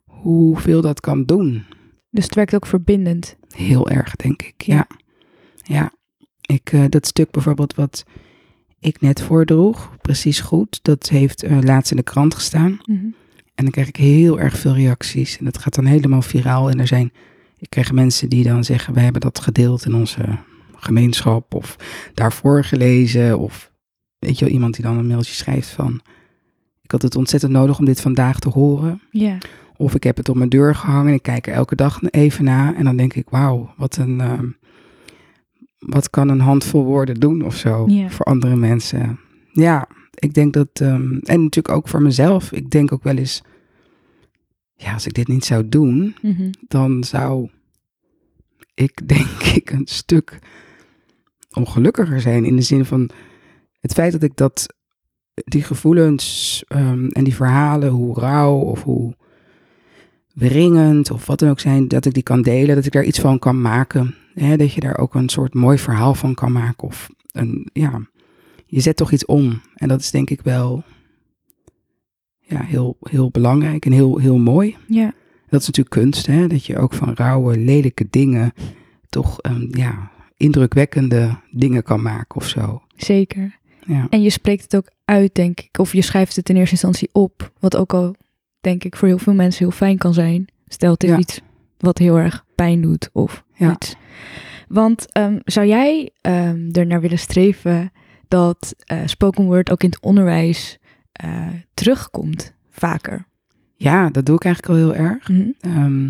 hoeveel 0.05 0.81
dat 0.81 1.00
kan 1.00 1.25
doen. 1.25 1.63
Dus 2.10 2.24
het 2.24 2.36
werkt 2.36 2.55
ook 2.55 2.65
verbindend. 2.65 3.36
Heel 3.55 3.89
erg, 3.89 4.15
denk 4.15 4.41
ik. 4.41 4.62
Ja. 4.62 4.88
Ja. 5.63 5.91
Ik, 6.41 6.72
eh, 6.72 6.84
dat 6.89 7.08
stuk 7.08 7.31
bijvoorbeeld 7.31 7.75
wat 7.75 8.03
ik 8.79 9.01
net 9.01 9.22
voordroeg, 9.22 9.98
precies 10.01 10.39
goed, 10.39 10.79
dat 10.81 11.10
heeft 11.10 11.43
eh, 11.43 11.60
laatst 11.62 11.91
in 11.91 11.98
de 11.98 12.03
krant 12.03 12.36
gestaan. 12.36 12.79
Mhm. 12.86 13.05
En 13.55 13.63
dan 13.63 13.70
krijg 13.72 13.88
ik 13.88 13.96
heel 13.96 14.39
erg 14.39 14.58
veel 14.58 14.74
reacties. 14.74 15.38
En 15.38 15.46
dat 15.46 15.58
gaat 15.58 15.75
dan 15.75 15.86
helemaal 15.86 16.22
viraal. 16.22 16.70
En 16.70 16.79
er 16.79 16.88
zijn, 16.88 17.12
ik 17.58 17.70
krijg 17.70 17.91
mensen 17.91 18.29
die 18.29 18.43
dan 18.43 18.63
zeggen, 18.63 18.93
we 18.93 19.00
hebben 19.00 19.22
dat 19.22 19.39
gedeeld 19.39 19.86
in 19.86 19.93
onze 19.93 20.38
gemeenschap. 20.75 21.53
Of 21.53 21.75
daarvoor 22.13 22.63
gelezen. 22.63 23.39
Of 23.39 23.72
weet 24.20 24.39
je 24.39 24.46
wel, 24.46 24.53
iemand 24.53 24.75
die 24.75 24.86
dan 24.86 24.98
een 24.98 25.08
mailtje 25.08 25.34
schrijft 25.34 25.70
van, 25.70 26.01
ik 26.94 27.02
had 27.02 27.10
het 27.12 27.20
ontzettend 27.20 27.52
nodig 27.52 27.80
om 27.80 27.86
dit 27.86 28.02
vandaag 28.02 28.40
te 28.40 28.50
horen. 28.50 29.02
Ja. 29.12 29.38
Of 29.78 29.96
ik 29.96 30.04
heb 30.04 30.18
het 30.18 30.30
op 30.30 30.36
mijn 30.36 30.50
deur 30.50 30.76
gehangen 30.76 31.08
en 31.08 31.14
ik 31.14 31.22
kijk 31.22 31.48
er 31.48 31.54
elke 31.54 31.76
dag 31.76 32.02
even 32.10 32.44
na. 32.44 32.76
En 32.76 32.84
dan 32.84 32.98
denk 32.98 33.14
ik, 33.14 33.30
wauw, 33.30 33.74
wat 33.78 33.98
een. 33.98 34.22
ehm, 34.22 34.46
wat 35.80 36.10
kan 36.10 36.30
een 36.30 36.40
handvol 36.40 36.84
woorden 36.84 37.16
doen 37.20 37.42
of 37.46 37.56
zo 37.56 37.86
Ja. 37.88 38.10
voor 38.10 38.26
andere 38.26 38.56
mensen. 38.56 39.20
Ja, 39.52 39.88
ik 40.14 40.34
denk 40.34 40.54
dat. 40.54 40.68
ehm, 40.74 41.12
en 41.24 41.44
natuurlijk 41.44 41.70
ook 41.70 41.88
voor 41.88 42.02
mezelf. 42.02 42.52
Ik 42.52 42.70
denk 42.70 42.92
ook 42.92 43.04
wel 43.04 43.16
eens. 43.18 43.42
Ja, 44.76 44.94
als 44.94 45.06
ik 45.06 45.14
dit 45.14 45.28
niet 45.28 45.46
zou 45.46 45.70
doen, 45.70 46.16
Mhm. 46.22 46.52
dan 46.68 47.04
zou 47.04 47.50
ik 48.74 49.08
denk 49.16 49.44
ik 49.54 49.70
een 49.72 49.88
stuk 49.88 50.40
ongelukkiger 51.54 52.22
zijn. 52.22 52.46
In 52.46 52.56
de 52.56 52.62
zin 52.62 52.86
van 52.86 53.10
het 53.80 53.94
feit 53.94 54.12
dat 54.12 54.24
ik 54.24 54.36
dat, 54.36 54.74
die 55.34 55.64
gevoelens 55.64 56.64
ehm, 56.68 57.08
en 57.08 57.24
die 57.24 57.36
verhalen, 57.36 57.90
hoe 57.90 58.20
rauw 58.20 58.60
of 58.60 58.84
hoe 58.84 59.16
wringend 60.34 61.12
of 61.12 61.26
wat 61.26 61.40
dan 61.40 61.50
ook 61.50 61.60
zijn, 61.60 61.88
dat 61.88 62.06
ik 62.06 62.14
die 62.14 62.24
kan 62.24 62.42
delen, 62.42 62.76
dat 62.76 62.86
ik 62.86 62.92
daar 62.92 63.04
iets 63.04 63.20
van 63.20 63.40
kan 63.40 63.62
maken. 63.62 64.16
Hè, 64.34 64.58
dat 64.58 64.74
je 64.74 64.82
daar 64.82 64.98
ook 64.98 65.16
een 65.16 65.30
soort 65.30 65.54
mooi 65.54 65.78
verhaal 65.78 66.14
van 66.14 66.34
kan 66.34 66.52
maken. 66.52 66.88
Of 66.88 67.10
een, 67.32 67.70
ja, 67.74 68.02
je 68.66 68.80
zet 68.80 68.96
toch 68.96 69.12
iets 69.12 69.26
om. 69.26 69.62
En 69.76 69.88
dat 69.88 70.00
is 70.00 70.12
denk 70.12 70.30
ik 70.30 70.42
wel 70.42 70.84
ja, 72.40 72.64
heel, 72.64 72.98
heel 73.02 73.30
belangrijk 73.30 73.86
en 73.86 73.92
heel, 73.92 74.18
heel 74.18 74.38
mooi. 74.38 74.78
Ja. 74.88 75.14
Dat 75.50 75.62
is 75.62 75.68
natuurlijk 75.68 75.96
kunst, 75.96 76.26
hè? 76.26 76.48
dat 76.48 76.66
je 76.66 76.78
ook 76.78 76.94
van 76.94 77.14
rauwe, 77.14 77.58
lelijke 77.58 78.08
dingen 78.10 78.54
toch 79.10 79.42
ehm, 79.42 79.68
ja, 79.78 80.12
indrukwekkende 80.38 81.38
dingen 81.52 81.84
kan 81.84 82.02
maken 82.02 82.36
of 82.36 82.48
zo. 82.48 82.82
Zeker. 82.96 83.60
Ja. 83.86 84.08
En 84.10 84.22
je 84.22 84.30
spreekt 84.30 84.64
het 84.64 84.76
ook 84.76 84.90
uit, 85.06 85.36
denk 85.36 85.60
ik. 85.60 85.80
Of 85.80 85.94
je 85.94 86.02
schrijft 86.02 86.36
het 86.36 86.50
in 86.50 86.56
eerste 86.56 86.72
instantie 86.72 87.10
op. 87.12 87.52
Wat 87.60 87.76
ook 87.78 87.94
al, 87.94 88.16
denk 88.62 88.84
ik, 88.84 88.96
voor 88.96 89.08
heel 89.08 89.18
veel 89.18 89.34
mensen 89.34 89.66
heel 89.66 89.76
fijn 89.76 89.98
kan 89.98 90.14
zijn. 90.14 90.48
Stel 90.68 90.92
het 90.92 91.04
is 91.04 91.10
Ja. 91.10 91.18
iets 91.18 91.42
wat 91.78 91.98
heel 91.98 92.18
erg 92.18 92.46
pijn 92.56 92.82
doet 92.82 93.10
of 93.14 93.44
Ja. 93.54 93.72
iets. 93.72 93.96
Want 94.68 95.12
ehm, 95.12 95.40
zou 95.44 95.68
jij 95.68 96.10
ehm 96.22 96.70
er 96.72 96.86
naar 96.86 97.02
willen 97.02 97.20
streven 97.20 97.92
dat 98.28 98.76
eh, 98.78 98.98
spoken 99.06 99.44
word 99.44 99.72
ook 99.72 99.84
in 99.84 99.90
het 99.90 100.02
onderwijs 100.02 100.78
eh, 101.12 101.48
terugkomt? 101.74 102.54
Vaker. 102.70 103.26
ja, 103.76 104.10
dat 104.10 104.26
doe 104.26 104.36
ik 104.36 104.44
eigenlijk 104.46 104.74
al 104.80 104.86
heel 104.88 104.96
erg. 105.06 105.28
Mhm. 105.30 105.50
Ehm, 105.60 106.10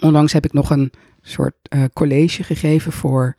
onlangs 0.00 0.32
heb 0.32 0.44
ik 0.44 0.52
nog 0.52 0.70
een 0.70 0.92
soort 1.20 1.54
eh, 1.62 1.84
college 1.92 2.42
gegeven 2.42 2.92
voor 2.92 3.36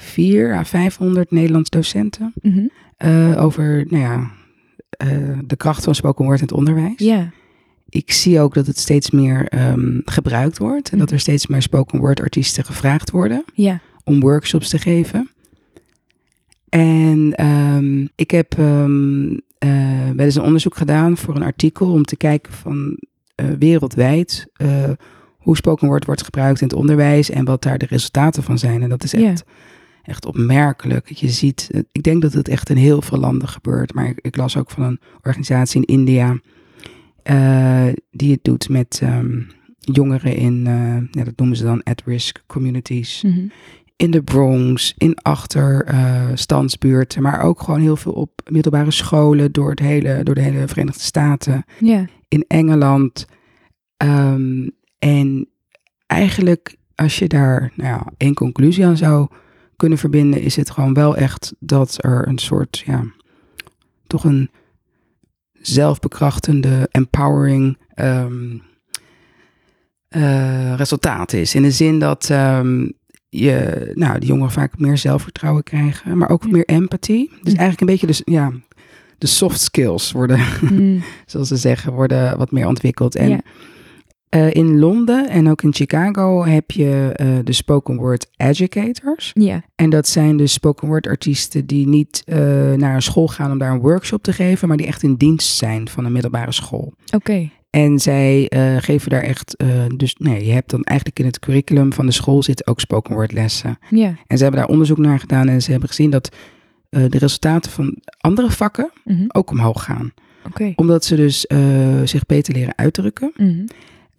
vier 0.00 0.54
à 0.54 0.64
500 0.64 1.30
Nederlands 1.30 1.70
docenten. 1.70 2.32
Mhm. 2.42 2.66
eh, 2.96 3.44
over 3.44 3.86
nou 3.88 4.02
ja, 4.02 4.30
eh, 4.90 5.38
de 5.44 5.56
kracht 5.56 5.84
van 5.84 5.94
spoken 5.94 6.24
word 6.24 6.38
in 6.38 6.44
het 6.44 6.54
onderwijs. 6.56 6.94
Ik 7.88 8.12
zie 8.12 8.40
ook 8.40 8.54
dat 8.54 8.66
het 8.66 8.78
steeds 8.78 9.10
meer 9.10 9.46
ehm, 9.48 9.98
gebruikt 10.04 10.58
wordt. 10.58 10.90
En 10.90 10.98
dat 10.98 11.06
Mhm. 11.06 11.14
er 11.14 11.20
steeds 11.20 11.46
meer 11.46 11.62
spoken 11.62 11.98
word 11.98 12.20
artiesten 12.20 12.64
gevraagd 12.64 13.10
worden. 13.10 13.44
Om 14.04 14.20
workshops 14.20 14.68
te 14.68 14.78
geven. 14.78 15.30
En 16.68 17.32
ehm, 17.34 18.06
ik 18.14 18.30
heb 18.30 18.58
ehm, 18.58 19.32
eh, 19.58 20.10
wel 20.16 20.24
eens 20.24 20.34
een 20.34 20.42
onderzoek 20.42 20.76
gedaan 20.76 21.16
voor 21.16 21.36
een 21.36 21.42
artikel 21.42 21.92
om 21.92 22.04
te 22.04 22.16
kijken 22.16 22.52
van 22.52 22.98
wereldwijd 23.58 24.46
hoe 25.38 25.56
spoken 25.56 25.88
word 25.88 26.04
wordt 26.04 26.22
gebruikt 26.24 26.60
in 26.60 26.66
het 26.68 26.76
onderwijs 26.76 27.30
en 27.30 27.44
wat 27.44 27.62
daar 27.62 27.78
de 27.78 27.86
resultaten 27.86 28.42
van 28.42 28.58
zijn. 28.58 28.82
En 28.82 28.88
dat 28.88 29.04
is 29.04 29.14
echt, 29.14 29.44
echt 30.02 30.26
opmerkelijk. 30.26 31.08
Je 31.08 31.28
ziet, 31.28 31.68
eh, 31.72 31.80
ik 31.92 32.02
denk 32.02 32.22
dat 32.22 32.32
het 32.32 32.48
echt 32.48 32.70
in 32.70 32.76
heel 32.76 33.02
veel 33.02 33.18
landen 33.18 33.48
gebeurt, 33.48 33.94
maar 33.94 34.08
ik, 34.08 34.18
ik 34.20 34.36
las 34.36 34.56
ook 34.56 34.70
van 34.70 34.82
een 34.82 35.00
organisatie 35.22 35.80
in 35.86 35.96
India 35.98 36.38
eh, 37.22 37.86
die 38.10 38.32
het 38.32 38.44
doet 38.44 38.68
met 38.68 38.98
ehm, 39.02 39.40
jongeren 39.78 40.36
in, 40.36 40.66
eh, 40.66 40.96
ja, 41.10 41.24
dat 41.24 41.36
noemen 41.36 41.56
ze 41.56 41.64
dan 41.64 41.82
at-risk 41.82 42.42
communities 42.46 43.22
Mhm. 43.22 43.46
in 43.96 44.10
de 44.10 44.22
Bronx, 44.22 44.94
in 44.98 45.14
achterstandsbuurten, 45.22 47.22
maar 47.22 47.40
ook 47.42 47.62
gewoon 47.62 47.80
heel 47.80 47.96
veel 47.96 48.12
op 48.12 48.30
middelbare 48.50 48.90
scholen 48.90 49.52
door, 49.52 49.70
het 49.70 49.78
hele, 49.78 50.20
door 50.22 50.34
de 50.34 50.40
hele 50.40 50.68
Verenigde 50.68 51.00
Staten, 51.00 51.64
Ja. 51.78 52.04
in 52.28 52.44
Engeland. 52.48 53.26
Ehm, 53.96 54.68
en 54.98 55.48
eigenlijk, 56.06 56.76
als 56.94 57.18
je 57.18 57.26
daar 57.28 57.72
nou 57.74 57.88
ja, 57.88 58.06
één 58.16 58.34
conclusie 58.34 58.86
aan 58.86 58.96
zou 58.96 59.28
kunnen 59.80 59.98
verbinden, 59.98 60.40
is 60.40 60.56
het 60.56 60.70
gewoon 60.70 60.94
wel 60.94 61.16
echt 61.16 61.52
dat 61.58 61.96
er 62.04 62.28
een 62.28 62.38
soort, 62.38 62.78
ja, 62.86 63.04
toch 64.06 64.24
een 64.24 64.50
zelfbekrachtende, 65.52 66.88
empowering 66.90 67.78
eh, 70.08 70.74
resultaat 70.76 71.32
is. 71.32 71.54
In 71.54 71.62
de 71.62 71.70
zin 71.70 71.98
dat 71.98 72.30
ehm, 72.30 72.88
je, 73.28 73.90
nou, 73.94 74.18
de 74.18 74.26
jongeren 74.26 74.50
vaak 74.52 74.78
meer 74.78 74.98
zelfvertrouwen 74.98 75.62
krijgen, 75.62 76.18
maar 76.18 76.28
ook 76.30 76.42
Ja. 76.44 76.50
meer 76.50 76.64
empathie. 76.64 77.28
Dus 77.28 77.52
Mm. 77.52 77.58
eigenlijk 77.58 77.80
een 77.80 77.86
beetje 77.86 78.06
de, 78.06 78.12
s- 78.12 78.22
ja, 78.24 78.52
de 79.18 79.26
soft 79.26 79.60
skills 79.60 80.12
worden, 80.12 80.38
Mhm. 80.60 80.98
zoals 81.26 81.48
ze 81.48 81.56
zeggen, 81.56 81.92
worden 81.92 82.38
wat 82.38 82.50
meer 82.50 82.66
ontwikkeld. 82.66 83.14
En 83.16 83.28
Ja. 83.28 83.40
Eh, 84.30 84.54
in 84.54 84.78
Londen 84.78 85.28
en 85.28 85.48
ook 85.48 85.62
in 85.62 85.74
Chicago 85.74 86.44
heb 86.44 86.70
je 86.70 87.12
eh, 87.14 87.26
de 87.44 87.52
spoken 87.52 87.96
word 87.96 88.28
educators. 88.36 89.30
Ja. 89.34 89.62
En 89.74 89.90
dat 89.90 90.08
zijn 90.08 90.36
dus 90.36 90.52
spoken 90.52 90.88
word 90.88 91.06
artiesten 91.06 91.66
die 91.66 91.88
niet 91.88 92.22
eh, 92.26 92.38
naar 92.72 92.94
een 92.94 93.02
school 93.02 93.28
gaan 93.28 93.50
om 93.50 93.58
daar 93.58 93.72
een 93.72 93.80
workshop 93.80 94.22
te 94.22 94.32
geven, 94.32 94.68
maar 94.68 94.76
die 94.76 94.86
echt 94.86 95.02
in 95.02 95.14
dienst 95.14 95.56
zijn 95.56 95.88
van 95.88 96.04
een 96.04 96.12
middelbare 96.12 96.52
school. 96.52 96.92
Oké. 97.14 97.50
En 97.70 97.98
zij 97.98 98.50
geven 98.80 99.10
daar 99.10 99.22
echt, 99.22 99.56
dus 99.96 100.14
nee, 100.18 100.44
je 100.46 100.52
hebt 100.52 100.70
dan 100.70 100.82
eigenlijk 100.82 101.18
in 101.18 101.26
het 101.26 101.38
curriculum 101.38 101.92
van 101.92 102.06
de 102.06 102.12
school 102.12 102.42
zitten 102.42 102.66
ook 102.66 102.80
spoken 102.80 103.14
word 103.14 103.32
lessen. 103.32 103.78
Ja. 103.88 104.14
En 104.26 104.36
ze 104.36 104.42
hebben 104.42 104.60
daar 104.60 104.70
onderzoek 104.70 104.98
naar 104.98 105.20
gedaan 105.20 105.48
en 105.48 105.62
ze 105.62 105.70
hebben 105.70 105.88
gezien 105.88 106.10
dat 106.10 106.36
de 106.88 107.18
resultaten 107.18 107.70
van 107.70 107.96
andere 108.20 108.50
vakken 108.50 108.90
Mhm. 109.04 109.24
ook 109.28 109.50
omhoog 109.50 109.84
gaan. 109.84 110.12
Oké. 110.46 110.72
Omdat 110.76 111.04
ze 111.04 111.16
dus 111.16 111.46
zich 112.04 112.26
beter 112.26 112.54
leren 112.54 112.78
uitdrukken. 112.78 113.32
Mhm. 113.36 113.64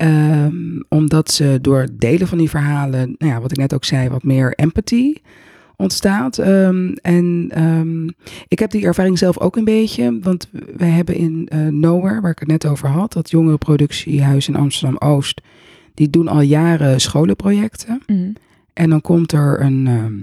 Ehm, 0.01 0.79
omdat 0.87 1.31
ze 1.31 1.59
door 1.61 1.79
het 1.79 1.99
delen 1.99 2.27
van 2.27 2.37
die 2.37 2.49
verhalen, 2.49 3.15
nou 3.17 3.33
ja, 3.33 3.41
wat 3.41 3.51
ik 3.51 3.57
net 3.57 3.73
ook 3.73 3.83
zei, 3.83 4.09
wat 4.09 4.23
meer 4.23 4.53
empathie 4.53 5.21
ontstaat. 5.75 6.37
Ehm, 6.37 6.93
en 7.01 7.47
ehm, 7.49 8.07
ik 8.47 8.59
heb 8.59 8.71
die 8.71 8.85
ervaring 8.85 9.17
zelf 9.17 9.39
ook 9.39 9.55
een 9.55 9.63
beetje, 9.63 10.19
want 10.21 10.49
wij 10.77 10.89
hebben 10.89 11.15
in 11.15 11.49
uh, 11.53 11.67
Nowhere, 11.67 12.21
waar 12.21 12.31
ik 12.31 12.39
het 12.39 12.47
net 12.47 12.65
over 12.65 12.89
had, 12.89 13.13
dat 13.13 13.29
jongerenproductiehuis 13.29 14.47
in 14.47 14.55
Amsterdam-Oost, 14.55 15.41
die 15.93 16.09
doen 16.09 16.27
al 16.27 16.41
jaren 16.41 17.01
scholenprojecten. 17.01 18.01
Mhm. 18.07 18.31
En 18.73 18.89
dan 18.89 19.01
komt 19.01 19.31
er 19.31 19.61
een, 19.61 19.87
ehm, 19.87 20.13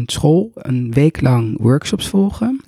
een 0.00 0.06
school 0.06 0.50
een 0.54 0.92
week 0.92 1.20
lang 1.20 1.58
workshops 1.60 2.08
volgen. 2.08 2.60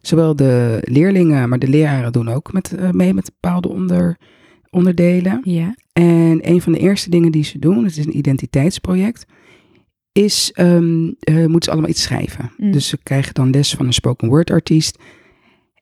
Zowel 0.00 0.36
de 0.36 0.78
leerlingen, 0.84 1.48
maar 1.48 1.58
de 1.58 1.68
leraren 1.68 2.12
doen 2.12 2.28
ook 2.28 2.52
met, 2.52 2.74
eh, 2.74 2.90
mee 2.90 3.14
met 3.14 3.30
bepaalde 3.40 3.68
onder, 3.68 4.16
onderdelen. 4.70 5.40
Ja. 5.42 5.74
En 5.92 6.38
een 6.50 6.62
van 6.62 6.72
de 6.72 6.78
eerste 6.78 7.10
dingen 7.10 7.32
die 7.32 7.44
ze 7.44 7.58
doen, 7.58 7.84
het 7.84 7.96
is 7.96 8.06
een 8.06 8.16
identiteitsproject, 8.16 9.26
is 10.12 10.52
um, 10.60 11.16
moeten 11.26 11.62
ze 11.62 11.70
allemaal 11.70 11.90
iets 11.90 12.02
schrijven. 12.02 12.52
Mm. 12.56 12.72
Dus 12.72 12.88
ze 12.88 12.98
krijgen 13.02 13.34
dan 13.34 13.50
les 13.50 13.74
van 13.74 13.86
een 13.86 13.92
spoken 13.92 14.28
word 14.28 14.50
artiest. 14.50 14.98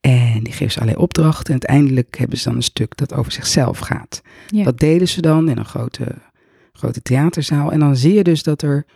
En 0.00 0.42
die 0.42 0.52
geven 0.52 0.70
ze 0.70 0.80
allerlei 0.80 1.02
opdrachten. 1.02 1.54
En 1.54 1.60
uiteindelijk 1.60 2.18
hebben 2.18 2.38
ze 2.38 2.44
dan 2.44 2.56
een 2.56 2.62
stuk 2.62 2.96
dat 2.96 3.14
over 3.14 3.32
zichzelf 3.32 3.78
gaat. 3.78 4.22
Ja. 4.46 4.64
Dat 4.64 4.78
delen 4.78 5.08
ze 5.08 5.20
dan 5.20 5.48
in 5.48 5.58
een 5.58 5.64
grote, 5.64 6.14
grote 6.72 7.02
theaterzaal. 7.02 7.72
En 7.72 7.80
dan 7.80 7.96
zie 7.96 8.14
je 8.14 8.22
dus 8.22 8.42
dat 8.42 8.62
er, 8.62 8.86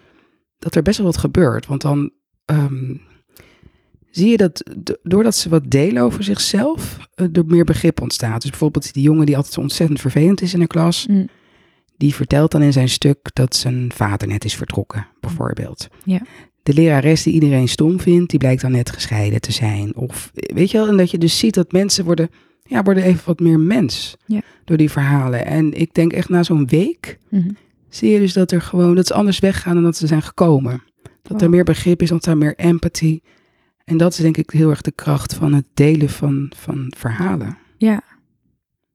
dat 0.59 0.75
er 0.75 0.83
best 0.83 0.97
wel 0.97 1.07
wat 1.07 1.17
gebeurt. 1.17 1.67
Want 1.67 1.81
dan 1.81 2.11
ehm, 2.45 2.95
zie 4.11 4.31
je 4.31 4.37
dat 4.37 4.63
doordat 5.03 5.35
ze 5.35 5.49
wat 5.49 5.71
delen 5.71 6.03
over 6.03 6.23
zichzelf, 6.25 6.99
eh, 7.15 7.27
er 7.33 7.45
meer 7.47 7.65
begrip 7.65 8.01
ontstaat. 8.01 8.41
Dus 8.41 8.51
bijvoorbeeld 8.51 8.93
die 8.93 9.03
jongen 9.03 9.27
die 9.27 9.37
altijd 9.37 9.59
ontzettend 9.59 10.01
vervelend 10.01 10.43
is 10.43 10.55
in 10.55 10.61
de 10.61 10.67
klas, 10.67 11.07
Mm. 11.07 11.29
die 11.97 12.15
vertelt 12.15 12.51
dan 12.51 12.63
in 12.63 12.73
zijn 12.73 12.89
stuk 12.89 13.19
dat 13.33 13.57
zijn 13.57 13.93
vader 13.95 14.29
net 14.29 14.45
is 14.45 14.55
vertrokken, 14.57 15.07
bijvoorbeeld. 15.21 15.89
Ja. 16.05 16.23
De 16.63 16.75
lerares 16.75 17.23
die 17.23 17.33
iedereen 17.35 17.69
stom 17.69 18.01
vindt, 18.01 18.31
die 18.31 18.39
blijkt 18.39 18.63
dan 18.63 18.73
net 18.73 18.91
gescheiden 18.91 19.41
te 19.41 19.53
zijn. 19.53 19.97
Of 19.97 20.31
weet 20.35 20.71
je 20.71 20.79
wel, 20.79 20.89
en 20.89 20.97
dat 20.97 21.11
je 21.11 21.19
dus 21.19 21.39
ziet 21.39 21.55
dat 21.55 21.73
mensen 21.73 22.05
worden, 22.05 22.29
ja, 22.63 22.83
worden 22.83 23.03
even 23.03 23.23
wat 23.25 23.41
meer 23.41 23.61
mens 23.61 24.17
Ja. 24.27 24.41
door 24.65 24.77
die 24.77 24.91
verhalen. 24.91 25.47
En 25.47 25.73
ik 25.73 25.95
denk 25.95 26.13
echt 26.13 26.29
na 26.29 26.43
zo'n 26.43 26.67
week 26.67 27.19
Mhm. 27.31 27.51
zie 27.89 28.11
je 28.11 28.19
dus 28.19 28.33
dat 28.33 28.51
er 28.53 28.63
gewoon, 28.63 28.95
dat 28.95 29.07
ze 29.07 29.15
anders 29.15 29.39
weggaan 29.39 29.75
dan 29.75 29.83
dat 29.83 29.97
ze 29.97 30.07
zijn 30.07 30.23
gekomen. 30.23 30.83
Dat 31.23 31.43
er 31.43 31.51
meer 31.51 31.65
begrip 31.65 32.03
is, 32.03 32.09
dat 32.09 32.27
er 32.27 32.37
meer 32.39 32.55
empathie. 32.57 33.23
En 33.91 33.97
dat 33.97 34.13
is 34.13 34.19
denk 34.19 34.37
ik 34.37 34.51
heel 34.51 34.71
erg 34.71 34.81
de 34.81 34.93
kracht 34.93 35.35
van 35.35 35.53
het 35.55 35.65
delen 35.75 36.09
van, 36.09 36.53
van 36.57 36.93
verhalen. 36.97 37.57
Ja. 37.77 38.03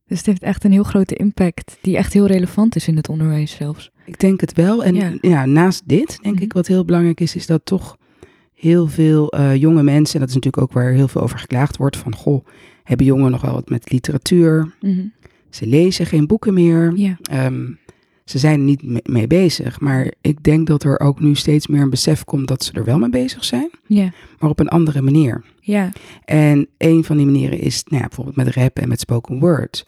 Dus 0.08 0.18
het 0.18 0.26
heeft 0.28 0.42
echt 0.44 0.64
een 0.64 0.72
heel 0.72 0.84
grote 0.84 1.16
impact, 1.16 1.78
die 1.82 1.98
echt 1.98 2.14
heel 2.14 2.26
relevant 2.28 2.76
is 2.76 2.88
in 2.88 2.96
het 2.96 3.10
onderwijs 3.10 3.52
zelfs. 3.56 3.92
Ik 4.06 4.20
denk 4.20 4.42
het 4.42 4.54
wel. 4.54 4.84
En 4.84 4.96
Ja. 4.96 5.12
ja, 5.22 5.46
naast 5.46 5.82
dit, 5.86 6.18
denk 6.22 6.36
Mhm. 6.36 6.44
ik, 6.44 6.54
wat 6.54 6.68
heel 6.68 6.86
belangrijk 6.86 7.20
is, 7.22 7.36
is 7.36 7.46
dat 7.46 7.66
toch 7.66 7.98
heel 8.54 8.88
veel 8.88 9.30
eh, 9.32 9.56
jonge 9.56 9.84
mensen, 9.84 10.14
en 10.14 10.20
dat 10.20 10.30
is 10.30 10.36
natuurlijk 10.36 10.64
ook 10.64 10.72
waar 10.74 10.92
heel 10.92 11.08
veel 11.08 11.22
over 11.22 11.40
geklaagd 11.40 11.78
wordt, 11.78 11.98
van 11.98 12.16
goh, 12.16 12.46
hebben 12.84 13.06
jongeren 13.06 13.32
nog 13.32 13.42
wel 13.42 13.54
wat 13.54 13.70
met 13.70 13.92
literatuur? 13.92 14.74
Mhm. 14.82 15.06
Ze 15.50 15.68
lezen 15.68 16.06
geen 16.06 16.28
boeken 16.28 16.54
meer. 16.54 16.94
Ja. 16.96 17.18
Ehm, 17.22 17.66
ze 18.26 18.38
zijn 18.40 18.60
er 18.60 18.66
niet 18.66 18.84
me- 18.84 19.02
mee 19.04 19.28
bezig. 19.28 19.80
Maar 19.80 20.14
ik 20.22 20.44
denk 20.44 20.68
dat 20.68 20.84
er 20.84 21.00
ook 21.00 21.20
nu 21.20 21.36
steeds 21.36 21.68
meer 21.68 21.82
een 21.82 21.90
besef 21.90 22.24
komt 22.24 22.48
dat 22.48 22.64
ze 22.64 22.72
er 22.74 22.84
wel 22.84 23.00
mee 23.00 23.10
bezig 23.10 23.44
zijn, 23.46 23.70
Ja. 23.88 24.12
maar 24.40 24.50
op 24.50 24.60
een 24.60 24.68
andere 24.68 25.02
manier. 25.02 25.44
Ja. 25.60 25.92
En 26.26 26.68
een 26.78 27.04
van 27.04 27.18
die 27.18 27.26
manieren 27.26 27.60
is 27.60 27.84
nou 27.84 28.02
ja, 28.02 28.08
bijvoorbeeld 28.08 28.36
met 28.36 28.56
rap 28.56 28.80
en 28.80 28.88
met 28.90 29.00
spoken 29.00 29.40
word. 29.40 29.86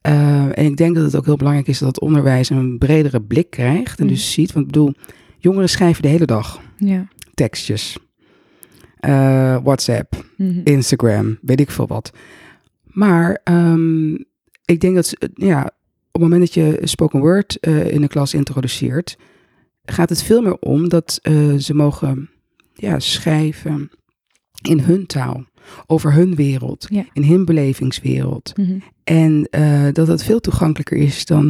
Eh, 0.00 0.44
en 0.58 0.64
ik 0.64 0.76
denk 0.76 0.94
dat 0.94 1.04
het 1.04 1.16
ook 1.16 1.24
heel 1.24 1.36
belangrijk 1.36 1.68
is 1.68 1.78
dat 1.78 1.88
het 1.88 2.00
onderwijs 2.00 2.50
een 2.50 2.78
bredere 2.78 3.22
blik 3.22 3.50
krijgt. 3.50 3.98
En 3.98 4.04
Mhm. 4.04 4.14
dus 4.14 4.32
ziet, 4.32 4.52
want 4.52 4.66
ik 4.66 4.72
bedoel, 4.72 4.94
jongeren 5.38 5.68
schrijven 5.68 6.02
de 6.02 6.08
hele 6.08 6.24
dag 6.26 6.60
Ja. 6.76 7.08
tekstjes. 7.34 7.98
Eh, 9.00 9.56
WhatsApp, 9.62 10.24
Mhm. 10.36 10.60
Instagram, 10.64 11.38
weet 11.42 11.60
ik 11.60 11.70
veel 11.70 11.86
wat. 11.86 12.12
Maar 12.84 13.40
ehm, 13.44 14.14
ik 14.64 14.80
denk 14.80 14.94
dat, 14.94 15.06
ze- 15.06 15.30
ja, 15.34 15.70
op 16.12 16.20
het 16.20 16.30
moment 16.30 16.40
dat 16.40 16.54
je 16.54 16.78
spoken 16.82 17.20
word 17.20 17.60
eh, 17.60 17.90
in 17.92 18.00
de 18.00 18.08
klas 18.08 18.34
introduceert, 18.34 19.16
gaat 19.84 20.08
het 20.08 20.22
veel 20.22 20.42
meer 20.42 20.56
om 20.58 20.88
dat 20.88 21.18
eh, 21.22 21.54
ze 21.54 21.74
mogen 21.74 22.30
ja, 22.74 22.98
schrijven 22.98 23.90
in 24.68 24.80
hun 24.80 25.06
taal, 25.06 25.44
over 25.86 26.12
hun 26.12 26.34
wereld, 26.34 26.86
Ja. 26.90 27.04
in 27.12 27.24
hun 27.24 27.44
belevingswereld. 27.44 28.52
Mhm. 28.56 28.78
En 29.04 29.48
eh, 29.50 29.86
dat 29.92 30.06
het 30.06 30.22
veel 30.24 30.40
toegankelijker 30.40 30.96
is 30.96 31.24
dan 31.24 31.44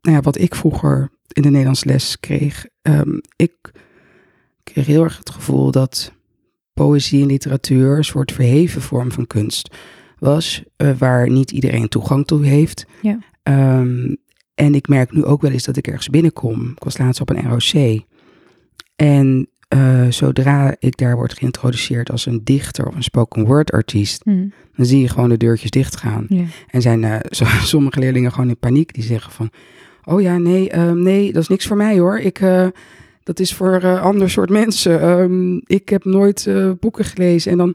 nou 0.00 0.16
ja, 0.16 0.20
wat 0.22 0.38
ik 0.38 0.54
vroeger 0.54 1.10
in 1.32 1.42
de 1.42 1.48
Nederlands 1.50 1.84
les 1.84 2.20
kreeg. 2.20 2.66
Ehm, 2.82 3.18
ik 3.36 3.52
kreeg 4.62 4.86
heel 4.86 5.02
erg 5.04 5.18
het 5.18 5.30
gevoel 5.30 5.70
dat 5.70 6.12
poëzie 6.72 7.20
en 7.22 7.26
literatuur 7.26 7.96
een 7.96 8.04
soort 8.04 8.32
verheven 8.32 8.82
vorm 8.82 9.12
van 9.12 9.26
kunst 9.26 9.74
was, 10.18 10.62
waar 10.98 11.30
niet 11.30 11.50
iedereen 11.50 11.88
toegang 11.88 12.26
toe 12.26 12.44
heeft. 12.46 12.86
Ja. 13.02 13.18
Ehm, 13.50 14.14
en 14.54 14.74
ik 14.74 14.88
merk 14.88 15.12
nu 15.12 15.24
ook 15.24 15.40
wel 15.42 15.50
eens 15.50 15.64
dat 15.64 15.76
ik 15.76 15.86
ergens 15.86 16.08
binnenkom. 16.08 16.70
Ik 16.70 16.82
was 16.84 16.98
laatst 16.98 17.20
op 17.20 17.30
een 17.30 17.48
ROC. 17.48 18.02
En 18.96 19.48
eh, 19.68 20.06
zodra 20.08 20.76
ik 20.78 20.96
daar 20.96 21.16
word 21.16 21.38
geïntroduceerd 21.38 22.10
als 22.10 22.26
een 22.26 22.40
dichter 22.44 22.86
of 22.86 22.94
een 22.94 23.02
spoken 23.02 23.44
word 23.44 23.72
artiest, 23.72 24.24
Mhm. 24.24 24.46
dan 24.76 24.86
zie 24.86 25.00
je 25.00 25.08
gewoon 25.08 25.28
de 25.28 25.36
deurtjes 25.36 25.70
dichtgaan. 25.70 26.26
En 26.70 26.82
zijn 26.82 27.04
eh, 27.04 27.18
sommige 27.62 27.98
leerlingen 27.98 28.32
gewoon 28.32 28.48
in 28.48 28.58
paniek. 28.58 28.94
Die 28.94 29.02
zeggen 29.04 29.32
van, 29.32 29.50
oh 30.04 30.20
ja, 30.20 30.38
nee, 30.38 30.70
ehm, 30.70 31.02
nee, 31.02 31.32
dat 31.32 31.42
is 31.42 31.48
niks 31.48 31.66
voor 31.66 31.76
mij 31.76 31.98
hoor. 31.98 32.18
Ik, 32.18 32.40
eh, 32.40 32.66
dat 33.22 33.40
is 33.40 33.54
voor 33.54 33.74
eh 33.80 34.02
ander 34.02 34.30
soort 34.30 34.50
mensen. 34.50 35.00
Ehm, 35.00 35.56
ik 35.56 35.88
heb 35.88 36.04
nooit 36.04 36.48
boeken 36.80 37.04
gelezen. 37.04 37.52
En 37.52 37.58
dan 37.58 37.74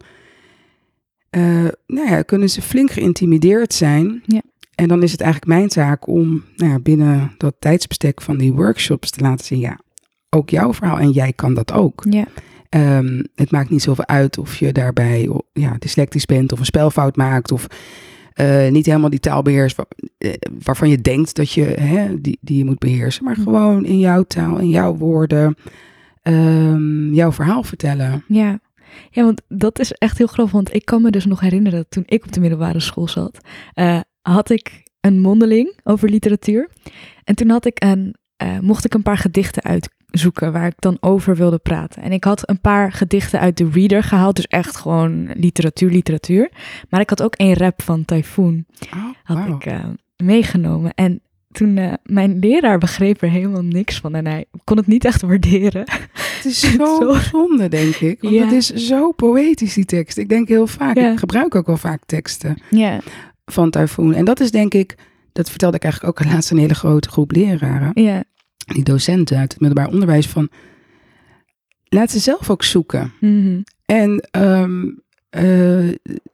nou 1.87 2.09
ja, 2.09 2.21
kunnen 2.21 2.49
ze 2.49 2.61
flink 2.61 2.91
geïntimideerd 2.91 3.73
zijn. 3.73 4.23
Ja. 4.25 4.41
En 4.75 4.87
dan 4.87 5.03
is 5.03 5.11
het 5.11 5.21
eigenlijk 5.21 5.51
mijn 5.51 5.67
taak 5.67 6.07
om 6.07 6.43
nou 6.55 6.71
ja, 6.71 6.79
binnen 6.79 7.31
dat 7.37 7.55
tijdsbestek 7.59 8.21
van 8.21 8.37
die 8.37 8.53
workshops 8.53 9.09
te 9.09 9.21
laten 9.21 9.45
zien, 9.45 9.59
ja, 9.59 9.79
ook 10.29 10.49
jouw 10.49 10.73
verhaal 10.73 10.99
en 10.99 11.11
jij 11.11 11.33
kan 11.33 11.53
dat 11.53 11.71
ook. 11.71 12.05
Ja. 12.09 12.25
Ehm, 12.69 13.23
het 13.35 13.51
maakt 13.51 13.69
niet 13.69 13.81
zoveel 13.81 14.07
uit 14.07 14.37
of 14.37 14.55
je 14.57 14.71
daarbij 14.71 15.29
ja, 15.53 15.75
dyslectisch 15.79 16.25
bent 16.25 16.51
of 16.51 16.59
een 16.59 16.65
spelfout 16.65 17.15
maakt 17.15 17.51
of 17.51 17.67
eh, 18.33 18.69
niet 18.71 18.85
helemaal 18.85 19.09
die 19.09 19.19
taal 19.19 19.41
beheerst 19.41 19.75
wa- 19.75 19.85
eh, 20.17 20.33
waarvan 20.63 20.89
je 20.89 21.01
denkt 21.01 21.35
dat 21.35 21.51
je 21.51 21.63
hè, 21.63 22.21
die, 22.21 22.37
die 22.41 22.57
je 22.57 22.65
moet 22.65 22.79
beheersen. 22.79 23.23
Maar 23.23 23.33
Mhm. 23.33 23.43
gewoon 23.43 23.85
in 23.85 23.99
jouw 23.99 24.23
taal, 24.23 24.57
in 24.57 24.69
jouw 24.69 24.95
woorden, 24.95 25.55
ehm, 26.21 27.13
jouw 27.13 27.31
verhaal 27.31 27.63
vertellen. 27.63 28.23
Ja. 28.27 28.59
ja, 29.11 29.23
want 29.23 29.41
dat 29.47 29.79
is 29.79 29.91
echt 29.91 30.17
heel 30.17 30.27
grappig. 30.27 30.53
Want 30.53 30.73
ik 30.73 30.85
kan 30.85 31.01
me 31.01 31.11
dus 31.11 31.25
nog 31.25 31.39
herinneren 31.39 31.79
dat 31.79 31.91
toen 31.91 32.03
ik 32.05 32.25
op 32.25 32.31
de 32.31 32.39
middelbare 32.39 32.79
school 32.79 33.07
zat, 33.07 33.37
eh, 33.73 33.99
had 34.33 34.49
ik 34.49 34.83
een 35.01 35.19
mondeling 35.19 35.79
over 35.83 36.09
literatuur. 36.09 36.69
En 37.23 37.35
toen 37.35 37.49
had 37.49 37.65
ik 37.65 37.83
een, 37.83 38.15
eh, 38.37 38.59
mocht 38.59 38.85
ik 38.85 38.93
een 38.93 39.01
paar 39.03 39.17
gedichten 39.17 39.63
uitzoeken 39.63 40.51
waar 40.51 40.67
ik 40.67 40.75
dan 40.79 40.97
over 40.99 41.35
wilde 41.35 41.57
praten. 41.57 42.01
En 42.01 42.11
ik 42.11 42.23
had 42.23 42.49
een 42.49 42.61
paar 42.61 42.91
gedichten 42.91 43.39
uit 43.39 43.57
de 43.57 43.69
reader 43.71 44.03
gehaald, 44.03 44.35
dus 44.35 44.47
echt 44.47 44.75
gewoon 44.75 45.31
literatuur, 45.33 45.89
literatuur. 45.91 46.51
Maar 46.89 47.01
ik 47.01 47.09
had 47.09 47.21
ook 47.23 47.35
één 47.35 47.53
rap 47.53 47.81
van 47.81 48.05
Typhoon 48.05 48.65
Oh, 48.95 49.05
had 49.23 49.47
ik 49.47 49.65
eh, 49.65 49.83
meegenomen. 50.23 50.93
En 50.93 51.19
toen, 51.51 51.77
eh, 51.77 51.93
mijn 52.03 52.39
leraar 52.39 52.77
begreep 52.77 53.21
er 53.21 53.29
helemaal 53.29 53.63
niks 53.63 53.99
van 53.99 54.15
en 54.15 54.25
hij 54.27 54.45
kon 54.63 54.77
het 54.77 54.87
niet 54.87 55.05
echt 55.05 55.21
waarderen. 55.21 55.81
Het 56.11 56.45
is 56.45 56.59
zo, 56.75 56.85
Zo. 56.99 57.13
zonde, 57.13 57.67
denk 57.67 57.95
ik. 57.95 58.21
Want 58.21 58.33
Ja. 58.35 58.43
het 58.43 58.51
is 58.53 58.67
zo 58.67 59.11
poëtisch, 59.11 59.73
die 59.73 59.85
tekst. 59.85 60.17
Ik 60.17 60.29
denk 60.29 60.47
heel 60.47 60.67
vaak, 60.67 60.97
Ja. 60.97 61.11
ik 61.11 61.19
gebruik 61.19 61.55
ook 61.55 61.65
wel 61.67 61.77
vaak 61.77 62.05
teksten 62.05 62.61
Ja, 62.69 62.99
van 63.45 63.69
Typhoon. 63.69 64.13
En 64.13 64.25
dat 64.25 64.39
is 64.39 64.51
denk 64.51 64.73
ik, 64.73 64.95
dat 65.31 65.49
vertelde 65.49 65.75
ik 65.77 65.83
eigenlijk 65.83 66.19
ook 66.19 66.27
laatst 66.31 66.51
een 66.51 66.57
hele 66.57 66.73
grote 66.75 67.09
groep 67.09 67.31
leraren. 67.31 67.91
ja, 68.03 68.23
die 68.73 68.83
docenten 68.83 69.37
uit 69.37 69.51
het 69.51 69.61
middelbaar 69.61 69.93
onderwijs 69.93 70.27
van 70.27 70.49
laat 71.89 72.11
ze 72.11 72.19
zelf 72.19 72.49
ook 72.49 72.63
zoeken. 72.63 73.13
mhm, 73.19 73.61
En 73.85 74.27
ehm, 74.31 74.83
eh, 75.29 75.89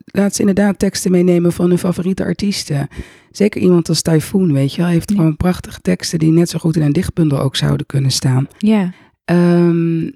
laat 0.06 0.34
ze 0.36 0.40
inderdaad 0.40 0.80
teksten 0.80 1.12
meenemen 1.12 1.52
van 1.54 1.70
hun 1.70 1.78
favoriete 1.78 2.24
artiesten. 2.24 2.88
Zeker 3.32 3.62
iemand 3.62 3.90
als 3.90 4.02
Typhoon, 4.02 4.54
weet 4.54 4.74
je 4.74 4.82
wel, 4.82 4.90
heeft 4.90 5.10
Ja. 5.10 5.16
gewoon 5.16 5.38
prachtige 5.38 5.82
teksten 5.82 6.20
die 6.20 6.32
net 6.32 6.50
zo 6.50 6.60
goed 6.60 6.76
in 6.76 6.82
een 6.82 6.94
dichtbundel 6.94 7.40
ook 7.40 7.56
zouden 7.56 7.86
kunnen 7.86 8.12
staan. 8.12 8.48
ja, 8.58 8.94
Ehm, 9.26 10.10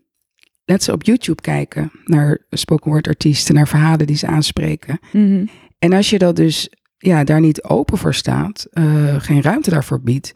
laat 0.66 0.84
ze 0.84 0.92
op 0.92 1.04
YouTube 1.04 1.42
kijken 1.42 1.92
naar 2.06 2.46
spoken 2.50 2.92
word 2.92 3.08
artiesten, 3.08 3.56
naar 3.56 3.68
verhalen 3.68 4.08
die 4.08 4.16
ze 4.16 4.28
aanspreken. 4.28 5.00
mhm, 5.12 5.46
En 5.80 5.94
als 5.94 6.10
je 6.10 6.18
dat 6.18 6.36
dus 6.36 6.70
ja, 6.98 7.24
daar 7.24 7.40
niet 7.40 7.64
open 7.64 7.98
voor 7.98 8.14
staat, 8.14 8.68
eh, 8.72 9.16
geen 9.22 9.42
ruimte 9.42 9.70
daarvoor 9.70 10.02
biedt, 10.02 10.34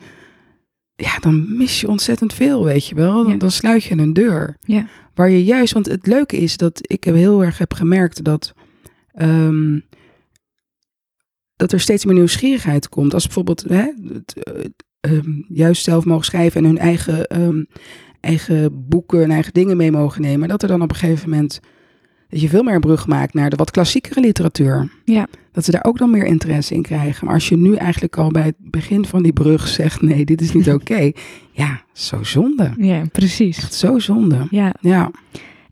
ja, 0.95 1.19
dan 1.19 1.57
mis 1.57 1.81
je 1.81 1.87
ontzettend 1.87 2.33
veel, 2.33 2.63
weet 2.63 2.87
je 2.87 2.95
wel. 2.95 3.23
Dan, 3.23 3.31
Ja. 3.31 3.37
dan 3.37 3.51
sluit 3.51 3.83
je 3.83 3.97
een 3.97 4.13
deur. 4.13 4.57
Ja. 4.59 4.87
Waar 5.13 5.29
je 5.29 5.43
juist, 5.43 5.73
want 5.73 5.85
het 5.85 6.07
leuke 6.07 6.37
is 6.37 6.57
dat 6.57 6.79
ik 6.81 7.03
heel 7.03 7.43
erg 7.43 7.57
heb 7.57 7.73
gemerkt 7.73 8.23
dat, 8.23 8.53
ehm, 9.11 9.79
dat 11.55 11.71
er 11.71 11.79
steeds 11.79 12.05
meer 12.05 12.13
nieuwsgierigheid 12.13 12.89
komt. 12.89 13.13
Als 13.13 13.23
bijvoorbeeld 13.25 13.63
hè, 13.67 13.91
het, 14.13 14.33
eh, 14.33 14.65
ehm, 14.99 15.41
juist 15.47 15.83
zelf 15.83 16.05
mogen 16.05 16.25
schrijven 16.25 16.61
en 16.61 16.67
hun 16.67 16.77
eigen, 16.77 17.27
ehm, 17.27 17.63
eigen 18.19 18.87
boeken 18.89 19.23
en 19.23 19.31
eigen 19.31 19.53
dingen 19.53 19.77
mee 19.77 19.91
mogen 19.91 20.21
nemen. 20.21 20.47
Dat 20.47 20.61
er 20.61 20.67
dan 20.67 20.81
op 20.81 20.89
een 20.89 20.95
gegeven 20.95 21.29
moment 21.29 21.59
dat 22.29 22.41
je 22.41 22.49
veel 22.49 22.63
meer 22.63 22.73
een 22.73 22.79
brug 22.79 23.07
maakt 23.07 23.33
naar 23.33 23.49
de 23.49 23.55
wat 23.55 23.71
klassiekere 23.71 24.19
literatuur. 24.19 24.91
Ja. 25.05 25.27
Dat 25.51 25.65
ze 25.65 25.71
daar 25.71 25.83
ook 25.85 25.97
dan 25.97 26.11
meer 26.11 26.25
interesse 26.25 26.73
in 26.73 26.81
krijgen. 26.81 27.25
Maar 27.25 27.33
als 27.33 27.49
je 27.49 27.57
nu 27.57 27.75
eigenlijk 27.75 28.17
al 28.17 28.31
bij 28.31 28.43
het 28.43 28.55
begin 28.57 29.05
van 29.05 29.23
die 29.23 29.33
brug 29.33 29.67
zegt: 29.67 30.01
nee, 30.01 30.25
dit 30.25 30.41
is 30.41 30.53
niet 30.53 30.69
oké. 30.79 31.11
ja, 31.51 31.81
zo 31.93 32.23
zonde. 32.23 32.73
Ja, 32.77 33.03
precies. 33.11 33.57
Echt 33.57 33.73
zo 33.73 33.99
zonde. 33.99 34.47
Ja, 34.49 34.73
Ja. 34.81 35.11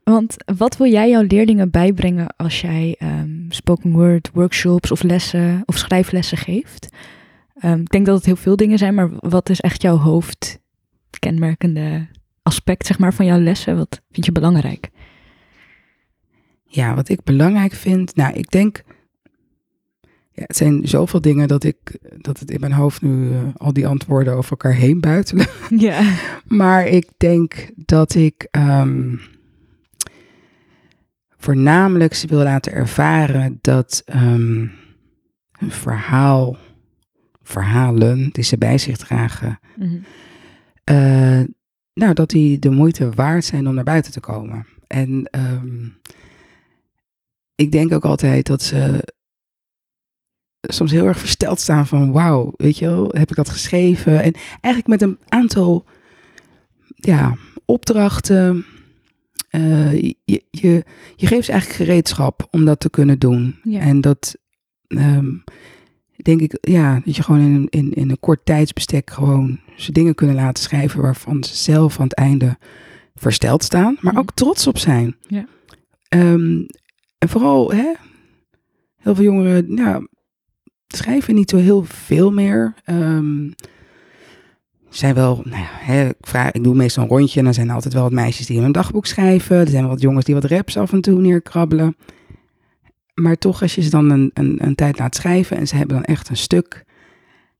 want 0.04 0.36
wat 0.58 0.78
wil 0.78 0.92
jij 0.92 1.10
jouw 1.10 1.24
leerlingen 1.28 1.70
bijbrengen 1.72 2.28
als 2.36 2.62
jij 2.62 2.96
ehm, 3.00 3.30
spoken 3.50 3.92
word 3.92 4.30
workshops 4.34 4.92
of 4.92 5.04
lessen 5.04 5.62
of 5.66 5.78
schrijflessen 5.78 6.38
geeft? 6.38 6.88
Ehm, 7.60 7.80
ik 7.80 7.90
denk 7.90 8.06
dat 8.06 8.16
het 8.16 8.26
heel 8.26 8.36
veel 8.36 8.56
dingen 8.56 8.78
zijn, 8.78 8.96
maar 8.96 9.10
wat 9.20 9.50
is 9.50 9.62
echt 9.62 9.82
jouw 9.82 9.98
hoofdkenmerkende 9.98 12.08
aspect 12.44 12.86
zeg 12.86 13.00
maar, 13.00 13.14
van 13.14 13.26
jouw 13.26 13.40
lessen? 13.40 13.78
Wat 13.78 14.02
vind 14.12 14.26
je 14.26 14.32
belangrijk? 14.32 14.90
Ja, 16.68 16.96
wat 16.96 17.10
ik 17.10 17.24
belangrijk 17.24 17.74
vind, 17.74 18.16
nou, 18.16 18.34
ik 18.34 18.52
denk, 18.52 18.84
ja, 20.32 20.44
het 20.46 20.56
zijn 20.58 20.88
zoveel 20.88 21.22
dingen 21.22 21.48
dat 21.48 21.64
ik, 21.64 21.78
dat 22.18 22.40
het 22.40 22.52
in 22.52 22.60
mijn 22.60 22.72
hoofd 22.72 23.02
nu 23.02 23.32
eh, 23.32 23.40
al 23.58 23.74
die 23.74 23.88
antwoorden 23.88 24.36
over 24.36 24.52
elkaar 24.52 24.74
heen 24.74 25.00
buitelen. 25.00 25.48
Ja. 25.78 26.14
Maar 26.46 26.88
ik 26.88 27.10
denk 27.18 27.70
dat 27.76 28.16
ik 28.16 28.48
ehm, 28.52 29.16
voornamelijk 31.38 32.14
ze 32.14 32.28
wil 32.28 32.44
laten 32.44 32.72
ervaren 32.72 33.58
dat 33.62 34.02
ehm, 34.06 34.60
een 35.60 35.72
verhaal, 35.72 36.58
verhalen 37.44 38.30
die 38.32 38.44
ze 38.44 38.58
bij 38.58 38.78
zich 38.78 38.98
dragen, 38.98 39.60
Mhm. 39.76 39.98
eh, 40.84 41.42
nou, 41.94 42.14
dat 42.14 42.30
die 42.30 42.60
de 42.60 42.70
moeite 42.70 43.10
waard 43.10 43.46
zijn 43.46 43.68
om 43.68 43.74
naar 43.76 43.84
buiten 43.84 44.12
te 44.12 44.20
komen. 44.20 44.66
En 44.88 45.24
ehm, 45.32 45.88
ik 47.58 47.72
denk 47.72 47.94
ook 47.94 48.06
altijd 48.06 48.46
dat 48.46 48.62
ze 48.62 49.08
soms 50.62 50.92
heel 50.92 51.06
erg 51.06 51.20
versteld 51.20 51.60
staan 51.60 51.88
van 51.88 52.12
wauw, 52.12 52.54
weet 52.58 52.78
je 52.78 52.86
wel, 52.86 53.08
heb 53.10 53.30
ik 53.30 53.36
dat 53.36 53.50
geschreven? 53.50 54.24
En 54.24 54.34
eigenlijk 54.62 54.88
met 54.88 55.02
een 55.02 55.18
aantal 55.28 55.86
ja, 56.96 57.36
opdrachten. 57.66 58.66
eh, 59.50 59.92
je, 60.02 60.16
je, 60.52 60.84
je 61.16 61.28
geeft 61.28 61.46
ze 61.46 61.52
eigenlijk 61.52 61.82
gereedschap 61.82 62.48
om 62.52 62.66
dat 62.66 62.80
te 62.80 62.90
kunnen 62.90 63.20
doen. 63.20 63.60
Ja. 63.64 63.80
En 63.80 64.02
dat 64.02 64.36
ehm, 64.88 65.30
denk 66.16 66.42
ik, 66.42 66.58
ja, 66.62 67.02
dat 67.06 67.16
je 67.16 67.24
gewoon 67.24 67.42
in, 67.42 67.68
in, 67.70 67.92
in 67.94 68.10
een 68.10 68.20
kort 68.20 68.46
tijdsbestek 68.46 69.10
gewoon 69.10 69.60
ze 69.76 69.92
dingen 69.92 70.16
kunnen 70.16 70.36
laten 70.36 70.64
schrijven 70.64 71.02
waarvan 71.02 71.44
ze 71.44 71.56
zelf 71.56 71.98
aan 72.00 72.04
het 72.08 72.14
einde 72.16 72.58
versteld 73.16 73.64
staan, 73.64 73.98
maar 74.02 74.14
Mhm. 74.14 74.22
ook 74.22 74.34
trots 74.34 74.68
op 74.68 74.78
zijn. 74.78 75.16
Ja. 75.28 75.46
Ehm, 76.08 76.62
en 77.18 77.30
vooral, 77.30 77.72
hè, 77.72 77.94
heel 78.98 79.16
veel 79.16 79.24
jongeren 79.24 79.76
ja, 79.76 80.08
schrijven 80.88 81.36
niet 81.36 81.50
zo 81.50 81.58
heel 81.58 81.84
veel 81.84 82.32
meer. 82.32 82.74
Ehm, 82.84 83.50
zijn 84.90 85.16
wel, 85.16 85.42
nou 85.44 85.62
ja, 85.62 85.70
hè, 85.70 86.08
ik, 86.08 86.16
vraag, 86.22 86.52
ik 86.52 86.64
doe 86.64 86.76
meestal 86.76 87.04
een 87.04 87.10
rondje 87.10 87.40
en 87.40 87.46
dan 87.46 87.54
zijn 87.54 87.68
er 87.68 87.74
altijd 87.74 87.94
wel 87.94 88.04
wat 88.04 88.12
meisjes 88.12 88.46
die 88.46 88.58
in 88.58 88.64
een 88.64 88.72
dagboek 88.72 89.06
schrijven. 89.06 89.58
Er 89.58 89.68
zijn 89.68 89.82
wel 89.82 89.92
wat 89.92 90.02
jongens 90.02 90.26
die 90.26 90.36
wat 90.36 90.44
raps 90.46 90.78
af 90.78 90.94
en 90.94 91.02
toe 91.02 91.22
neerkrabbelen. 91.22 91.96
Maar 93.14 93.38
toch, 93.38 93.62
als 93.62 93.76
je 93.76 93.82
ze 93.82 93.90
dan 93.90 94.10
een, 94.10 94.32
een, 94.34 94.58
een 94.66 94.76
tijd 94.76 95.00
laat 95.00 95.16
schrijven 95.16 95.58
en 95.58 95.68
ze 95.68 95.76
hebben 95.76 95.96
dan 95.96 96.06
echt 96.06 96.30
een 96.30 96.38
stuk, 96.38 96.86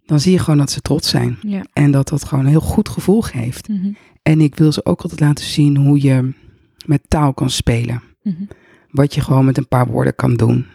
dan 0.06 0.20
zie 0.20 0.32
je 0.32 0.40
gewoon 0.40 0.58
dat 0.58 0.72
ze 0.72 0.82
trots 0.82 1.10
zijn. 1.10 1.38
Ja. 1.42 1.66
En 1.74 1.92
dat 1.92 2.08
dat 2.08 2.24
gewoon 2.24 2.44
een 2.44 2.50
heel 2.50 2.60
goed 2.60 2.90
gevoel 2.90 3.22
geeft. 3.22 3.68
Mhm. 3.68 3.92
En 4.22 4.42
ik 4.42 4.56
wil 4.56 4.72
ze 4.72 4.86
ook 4.86 5.02
altijd 5.02 5.20
laten 5.20 5.46
zien 5.46 5.78
hoe 5.78 6.02
je 6.02 6.34
met 6.86 7.02
taal 7.08 7.34
kan 7.34 7.50
spelen. 7.50 8.02
Mhm. 8.24 8.44
Wat 8.92 9.14
je 9.14 9.22
gewoon 9.22 9.46
met 9.46 9.58
een 9.58 9.68
paar 9.68 9.88
woorden 9.88 10.16
kan 10.16 10.34
doen. 10.36 10.68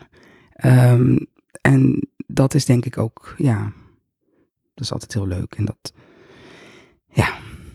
Ehm, 0.53 1.17
en 1.61 2.09
dat 2.27 2.55
is 2.55 2.65
denk 2.65 2.85
ik 2.85 2.99
ook, 2.99 3.35
ja, 3.37 3.73
dat 4.75 4.85
is 4.85 4.93
altijd 4.93 5.15
heel 5.15 5.27
leuk. 5.27 5.55
En 5.55 5.65
dat, 5.65 5.93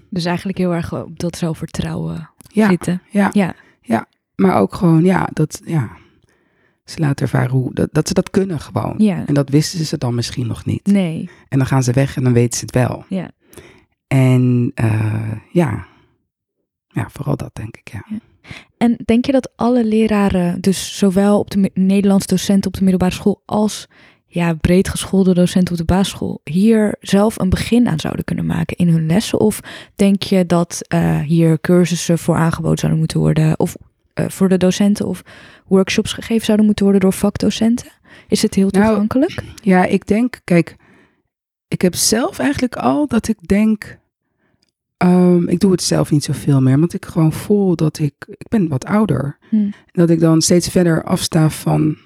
Dus 0.09 0.25
eigenlijk 0.25 0.57
heel 0.57 0.73
erg 0.73 0.93
op 0.93 1.19
dat 1.19 1.37
zelfvertrouwen 1.37 2.29
ja, 2.47 2.69
zitten. 2.69 3.01
ja, 3.09 3.29
Ja. 3.81 4.07
maar 4.35 4.59
ook 4.59 4.73
gewoon, 4.73 5.03
ja, 5.03 5.29
dat, 5.33 5.61
ja, 5.65 5.89
ze 6.85 6.99
laten 6.99 7.25
ervaren 7.25 7.49
hoe, 7.49 7.73
dat, 7.73 7.89
dat 7.91 8.07
ze 8.07 8.13
dat 8.13 8.29
kunnen 8.29 8.59
gewoon. 8.59 8.95
Ja. 8.97 9.25
En 9.25 9.33
dat 9.33 9.49
wisten 9.49 9.85
ze 9.85 9.97
dan 9.97 10.15
misschien 10.15 10.47
nog 10.47 10.65
niet. 10.65 10.85
Nee. 10.85 11.29
En 11.49 11.57
dan 11.57 11.67
gaan 11.67 11.83
ze 11.83 11.91
weg 11.91 12.15
en 12.15 12.23
dan 12.23 12.33
weten 12.33 12.59
ze 12.59 12.65
het 12.65 12.73
wel. 12.75 13.05
Ja. 13.09 13.31
En 14.07 14.71
eh, 14.75 15.31
ja, 15.51 15.87
ja, 16.87 17.09
vooral 17.09 17.35
dat 17.37 17.55
denk 17.55 17.77
ik, 17.77 17.91
ja. 17.91 18.05
En 18.77 18.97
denk 19.05 19.25
je 19.25 19.31
dat 19.31 19.51
alle 19.55 19.85
leraren, 19.85 20.61
dus 20.61 20.97
zowel 20.97 21.39
op 21.39 21.51
de 21.51 21.71
Nederlands 21.73 22.25
docenten 22.25 22.67
op 22.67 22.73
de 22.77 22.81
middelbare 22.81 23.13
school 23.13 23.41
als 23.45 23.87
ja, 24.25 24.53
breed 24.53 24.89
geschoolde 24.89 25.33
docenten 25.33 25.73
op 25.73 25.79
de 25.79 25.93
basisschool, 25.93 26.41
hier 26.43 26.95
zelf 26.99 27.39
een 27.39 27.49
begin 27.49 27.87
aan 27.87 27.99
zouden 27.99 28.25
kunnen 28.25 28.45
maken 28.45 28.77
in 28.77 28.87
hun 28.87 29.05
lessen? 29.05 29.39
Of 29.39 29.59
denk 29.95 30.23
je 30.23 30.45
dat 30.45 30.81
eh, 30.87 31.19
hier 31.19 31.61
cursussen 31.61 32.17
voor 32.17 32.35
aangeboden 32.35 32.77
zouden 32.77 32.99
moeten 32.99 33.19
worden, 33.19 33.59
of 33.59 33.75
eh, 34.13 34.25
voor 34.29 34.49
de 34.49 34.57
docenten, 34.57 35.07
of 35.07 35.21
workshops 35.67 36.13
gegeven 36.13 36.45
zouden 36.45 36.65
moeten 36.65 36.85
worden 36.85 37.01
door 37.01 37.13
vakdocenten? 37.13 37.91
Is 38.27 38.41
het 38.41 38.53
heel 38.53 38.69
Nou, 38.71 38.85
toegankelijk? 38.85 39.43
Ja, 39.63 39.85
ik 39.85 40.07
denk, 40.07 40.39
kijk, 40.43 40.75
ik 41.67 41.81
heb 41.81 41.95
zelf 41.95 42.39
eigenlijk 42.39 42.75
al 42.75 43.07
dat 43.07 43.27
ik 43.27 43.47
denk, 43.47 43.97
ehm, 44.97 45.47
ik 45.47 45.59
doe 45.59 45.71
het 45.71 45.83
zelf 45.83 46.11
niet 46.11 46.23
zoveel 46.23 46.61
meer, 46.61 46.79
want 46.79 46.93
ik 46.93 47.05
gewoon 47.05 47.33
voel 47.33 47.75
dat 47.75 47.99
ik, 47.99 48.13
ik 48.27 48.47
ben 48.47 48.67
wat 48.67 48.85
ouder, 48.85 49.37
Hm, 49.49 49.69
dat 49.91 50.09
ik 50.09 50.19
dan 50.19 50.41
steeds 50.41 50.69
verder 50.69 51.03
afsta 51.03 51.49
van 51.49 51.97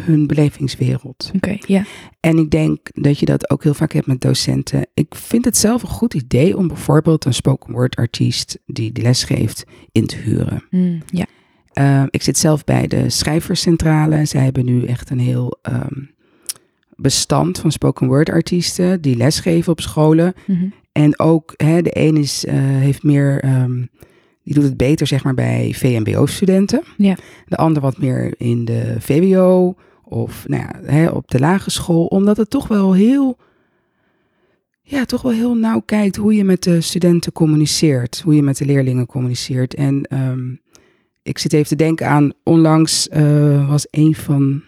hun 0.00 0.26
belevingswereld. 0.26 1.30
Oké, 1.34 1.56
ja. 1.66 1.84
En 2.20 2.38
ik 2.38 2.50
denk 2.50 2.78
dat 2.92 3.18
je 3.18 3.26
dat 3.26 3.50
ook 3.50 3.62
heel 3.62 3.74
vaak 3.74 3.92
hebt 3.92 4.06
met 4.06 4.20
docenten. 4.20 4.86
Ik 4.94 5.14
vind 5.14 5.44
het 5.44 5.56
zelf 5.56 5.82
een 5.82 5.88
goed 5.88 6.14
idee 6.14 6.56
om 6.56 6.68
bijvoorbeeld 6.68 7.24
een 7.24 7.34
spoken 7.34 7.72
word 7.72 7.96
artiest 7.96 8.58
die 8.66 8.92
de 8.92 9.02
les 9.02 9.24
geeft 9.24 9.64
in 9.92 10.06
te 10.06 10.16
huren. 10.16 10.64
Hm, 10.70 11.00
ja. 11.06 11.26
Uh, 11.74 12.06
ik 12.10 12.22
zit 12.22 12.38
zelf 12.38 12.64
bij 12.64 12.86
de 12.86 13.10
schrijverscentrale. 13.10 14.24
Zij 14.24 14.44
hebben 14.44 14.64
nu 14.64 14.84
echt 14.84 15.10
een 15.10 15.18
heel 15.18 15.58
um, 15.62 16.10
bestand 16.96 17.58
van 17.58 17.72
spoken 17.72 18.06
word 18.06 18.30
artiesten 18.30 19.00
die 19.00 19.16
lesgeven 19.16 19.72
op 19.72 19.80
scholen. 19.80 20.34
Mm 20.46 20.56
-hmm. 20.56 20.72
En 20.94 21.18
ook 21.18 21.54
hè, 21.56 21.82
de 21.82 21.98
een 21.98 22.16
is, 22.16 22.44
uh, 22.44 22.52
heeft 22.56 23.02
meer, 23.02 23.44
um, 23.44 23.88
die 24.42 24.54
doet 24.54 24.64
het 24.64 24.76
beter 24.76 25.06
zeg 25.06 25.24
maar 25.24 25.34
bij 25.34 25.72
VMBO-studenten. 25.74 26.82
Ja. 26.96 27.16
De 27.46 27.56
ander 27.56 27.82
wat 27.82 27.98
meer 27.98 28.34
in 28.38 28.64
de 28.64 28.96
VWO 28.98 29.74
of 30.04 30.48
nou 30.48 30.62
ja, 30.62 30.92
hè, 30.92 31.08
op 31.08 31.30
de 31.30 31.38
lagere 31.38 31.70
school. 31.70 32.06
Omdat 32.06 32.36
het 32.36 32.50
toch 32.50 32.68
wel 32.68 32.92
heel, 32.92 33.36
ja, 34.82 35.04
toch 35.04 35.22
wel 35.22 35.32
heel 35.32 35.54
nauw 35.54 35.80
kijkt 35.80 36.16
hoe 36.16 36.34
je 36.34 36.44
met 36.44 36.62
de 36.62 36.80
studenten 36.80 37.32
communiceert. 37.32 38.20
Hoe 38.24 38.34
je 38.34 38.42
met 38.42 38.56
de 38.56 38.64
leerlingen 38.64 39.06
communiceert. 39.06 39.74
En 39.74 40.06
um, 40.10 40.60
ik 41.22 41.38
zit 41.38 41.52
even 41.52 41.68
te 41.68 41.76
denken 41.76 42.08
aan, 42.08 42.32
onlangs 42.42 43.08
uh, 43.08 43.68
was 43.68 43.86
een 43.90 44.14
van 44.14 44.62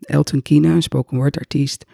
Elton 0.00 0.42
Kina, 0.42 0.74
een 0.74 0.82
spoken 0.82 1.16
word 1.16 1.38
artiest, 1.38 1.84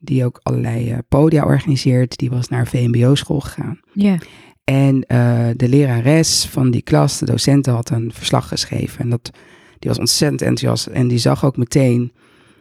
die 0.00 0.24
ook 0.24 0.40
allerlei 0.42 0.92
uh, 0.92 0.98
podia 1.08 1.44
organiseert, 1.44 2.18
die 2.18 2.30
was 2.30 2.48
naar 2.48 2.66
VMBO-school 2.66 3.40
gegaan. 3.40 3.80
Ja. 3.92 4.18
En 4.64 4.94
uh, 5.08 5.48
de 5.56 5.68
lerares 5.68 6.46
van 6.46 6.70
die 6.70 6.82
klas, 6.82 7.18
de 7.18 7.26
docenten, 7.26 7.72
had 7.72 7.90
een 7.90 8.10
verslag 8.14 8.48
geschreven. 8.48 9.00
En 9.00 9.10
dat, 9.10 9.30
die 9.78 9.90
was 9.90 9.98
ontzettend 9.98 10.42
enthousiast. 10.42 10.86
En 10.86 11.08
die 11.08 11.18
zag 11.18 11.44
ook 11.44 11.56
meteen 11.56 12.12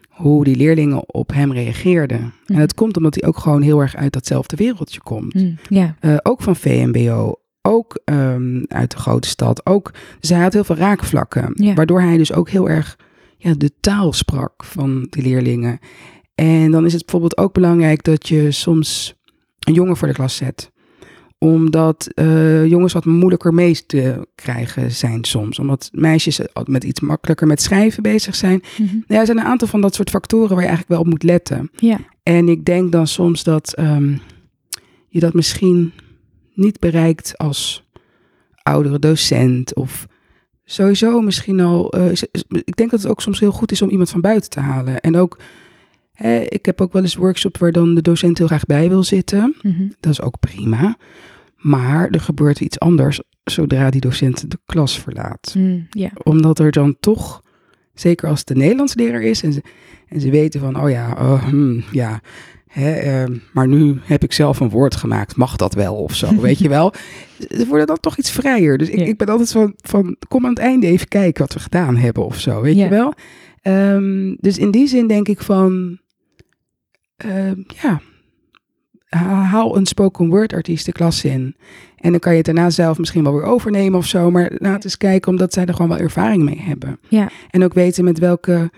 hoe 0.10 0.44
die 0.44 0.56
leerlingen 0.56 1.14
op 1.14 1.34
hem 1.34 1.54
reageerden. 1.54 2.22
Mm. 2.22 2.32
En 2.46 2.60
dat 2.60 2.74
komt 2.74 2.98
omdat 2.98 3.16
hij 3.16 3.30
ook 3.30 3.38
gewoon 3.38 3.62
heel 3.62 3.80
erg 3.80 3.96
uit 3.96 4.14
datzelfde 4.14 4.56
wereldje 4.56 5.00
komt. 5.00 5.34
Mm, 5.34 5.58
ja. 5.70 5.96
Uh, 6.02 6.18
ook 6.24 6.42
van 6.42 6.56
VMBO, 6.56 7.36
ook 7.62 8.00
um, 8.06 8.64
uit 8.68 8.92
de 8.92 8.98
grote 8.98 9.28
stad. 9.28 9.66
Ook, 9.66 9.94
dus 10.20 10.30
hij 10.30 10.42
had 10.42 10.54
heel 10.54 10.64
veel 10.64 10.76
raakvlakken. 10.76 11.74
Waardoor 11.76 12.02
hij 12.02 12.18
dus 12.18 12.34
ook 12.34 12.50
heel 12.50 12.70
erg 12.70 12.98
ja, 13.38 13.54
de 13.54 13.72
taal 13.80 14.14
sprak 14.14 14.64
van 14.64 15.08
die 15.10 15.24
leerlingen. 15.24 15.80
En 16.40 16.72
dan 16.72 16.86
is 16.86 16.94
het 16.94 17.02
bijvoorbeeld 17.02 17.38
ook 17.38 17.54
belangrijk 17.54 18.04
dat 18.04 18.28
je 18.28 18.52
soms 18.52 19.16
een 19.60 19.74
jongen 19.74 19.98
voor 19.98 20.08
de 20.08 20.14
klas 20.14 20.36
zet. 20.36 20.72
Omdat 21.38 22.08
uh, 22.16 22.66
jongens 22.66 22.94
wat 22.94 23.06
moeilijker 23.06 23.54
mee 23.54 23.86
te 23.86 24.28
krijgen 24.36 24.92
zijn 24.92 25.24
soms. 25.24 25.60
Omdat 25.60 25.90
meisjes 25.92 26.40
met 26.66 26.84
iets 26.84 27.00
makkelijker 27.00 27.48
met 27.48 27.62
schrijven 27.62 28.04
bezig 28.04 28.36
zijn. 28.36 28.64
Mm 28.78 28.88
-hmm. 28.88 29.04
ja, 29.08 29.20
er 29.20 29.26
zijn 29.26 29.38
een 29.38 29.46
aantal 29.46 29.68
van 29.68 29.82
dat 29.82 29.96
soort 29.96 30.10
factoren 30.10 30.50
waar 30.50 30.64
je 30.64 30.68
eigenlijk 30.68 30.90
wel 30.90 31.00
op 31.00 31.08
moet 31.08 31.24
letten. 31.24 31.70
Ja. 31.76 32.00
En 32.24 32.50
ik 32.50 32.66
denk 32.66 32.92
dan 32.92 33.08
soms 33.08 33.44
dat 33.44 33.80
um, 33.80 34.22
je 35.08 35.20
dat 35.20 35.34
misschien 35.34 35.94
niet 36.54 36.80
bereikt 36.80 37.38
als 37.38 37.88
oudere 38.64 39.00
docent 39.00 39.76
of 39.76 40.08
sowieso 40.64 41.22
misschien 41.22 41.60
al. 41.60 41.98
Uh, 41.98 42.12
ik 42.50 42.76
denk 42.76 42.92
dat 42.92 43.02
het 43.02 43.12
ook 43.12 43.22
soms 43.22 43.40
heel 43.40 43.52
goed 43.52 43.72
is 43.72 43.82
om 43.82 43.90
iemand 43.90 44.10
van 44.10 44.22
buiten 44.22 44.50
te 44.50 44.60
halen. 44.60 45.00
En 45.00 45.18
ook, 45.18 45.38
hè, 46.20 46.40
ik 46.40 46.66
heb 46.66 46.82
ook 46.82 46.94
wel 46.94 47.02
eens 47.02 47.16
workshops 47.16 47.60
waar 47.60 47.72
dan 47.72 47.96
de 47.96 48.02
docent 48.02 48.38
heel 48.38 48.48
graag 48.48 48.66
bij 48.66 48.90
wil 48.90 49.04
zitten. 49.04 49.56
Mm 49.62 49.72
-hmm. 49.72 49.94
Dat 50.00 50.12
is 50.12 50.22
ook 50.22 50.40
prima. 50.40 50.98
Maar 51.58 52.10
er 52.10 52.20
gebeurt 52.20 52.60
iets 52.60 52.80
anders 52.80 53.22
zodra 53.44 53.90
die 53.90 54.02
docent 54.02 54.52
de 54.52 54.60
klas 54.66 55.00
verlaat. 55.00 55.56
Mm. 55.58 55.88
Omdat 56.24 56.60
er 56.60 56.72
dan 56.72 56.98
toch, 57.00 57.44
zeker 57.94 58.30
als 58.30 58.40
het 58.40 58.48
de 58.48 58.56
Nederlands 58.56 58.96
leraar 58.96 59.22
is 59.22 59.44
en 59.44 59.54
ze, 59.54 59.62
en 60.08 60.22
ze 60.22 60.30
weten 60.30 60.60
van, 60.60 60.82
oh 60.82 60.90
ja, 60.90 61.12
oh, 61.12 61.44
hmm, 61.44 61.84
ja, 61.92 62.22
hè, 62.68 62.92
ehm, 62.92 63.38
maar 63.54 63.68
nu 63.68 64.00
heb 64.04 64.24
ik 64.24 64.34
zelf 64.34 64.60
een 64.60 64.70
woord 64.70 64.96
gemaakt, 64.96 65.36
mag 65.36 65.56
dat 65.56 65.74
wel 65.74 65.96
of 65.96 66.16
zo, 66.16 66.36
weet 66.42 66.60
je 66.60 66.70
wel. 66.70 66.94
Ze 67.50 67.66
worden 67.68 67.88
dan 67.88 68.00
toch 68.00 68.18
iets 68.18 68.32
vrijer. 68.32 68.78
Dus 68.78 68.90
ik, 68.90 69.08
ik 69.08 69.18
ben 69.18 69.28
altijd 69.28 69.52
van, 69.52 69.74
van, 69.78 70.16
kom 70.28 70.44
aan 70.46 70.54
het 70.54 70.60
einde 70.60 70.88
even 70.88 71.08
kijken 71.08 71.42
wat 71.42 71.54
we 71.54 71.60
gedaan 71.60 71.96
hebben 71.96 72.26
of 72.26 72.40
zo, 72.40 72.62
weet 72.62 72.78
je 72.78 72.88
wel. 72.88 73.14
Ehm, 73.62 74.36
dus 74.40 74.58
in 74.58 74.72
die 74.72 74.88
zin 74.88 75.08
denk 75.08 75.28
ik 75.28 75.42
van, 75.42 76.00
ehm, 77.20 77.62
ja, 77.82 78.02
ha- 79.10 79.42
haal 79.44 79.78
een 79.78 79.86
spoken 79.86 80.30
word 80.30 80.54
artiest 80.54 80.86
de 80.86 80.92
klas 80.92 81.24
in. 81.24 81.56
En 81.96 82.12
dan 82.12 82.20
kan 82.20 82.32
je 82.32 82.38
het 82.38 82.46
daarna 82.46 82.70
zelf 82.70 82.98
misschien 82.98 83.24
wel 83.24 83.34
weer 83.34 83.44
overnemen 83.44 84.00
of 84.00 84.06
zo. 84.06 84.32
Maar 84.32 84.52
laat 84.58 84.84
eens 84.84 84.98
kijken, 84.98 85.32
omdat 85.32 85.54
zij 85.54 85.66
er 85.66 85.74
gewoon 85.74 85.90
wel 85.90 85.98
ervaring 85.98 86.44
mee 86.44 86.62
hebben. 86.62 87.00
Ja. 87.08 87.30
En 87.50 87.64
ook 87.64 87.74
weten 87.74 88.04
met 88.04 88.20
welke 88.20 88.72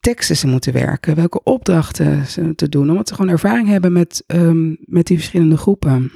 teksten 0.00 0.36
ze 0.36 0.46
moeten 0.46 0.72
werken, 0.72 1.14
welke 1.14 1.42
opdrachten 1.42 2.26
ze 2.26 2.54
te 2.54 2.68
doen. 2.68 2.90
Omdat 2.90 3.08
ze 3.08 3.14
gewoon 3.14 3.30
ervaring 3.30 3.68
hebben 3.68 3.92
met, 3.92 4.24
ehm, 4.26 4.74
met 4.78 5.06
die 5.06 5.16
verschillende 5.16 5.56
groepen. 5.56 6.10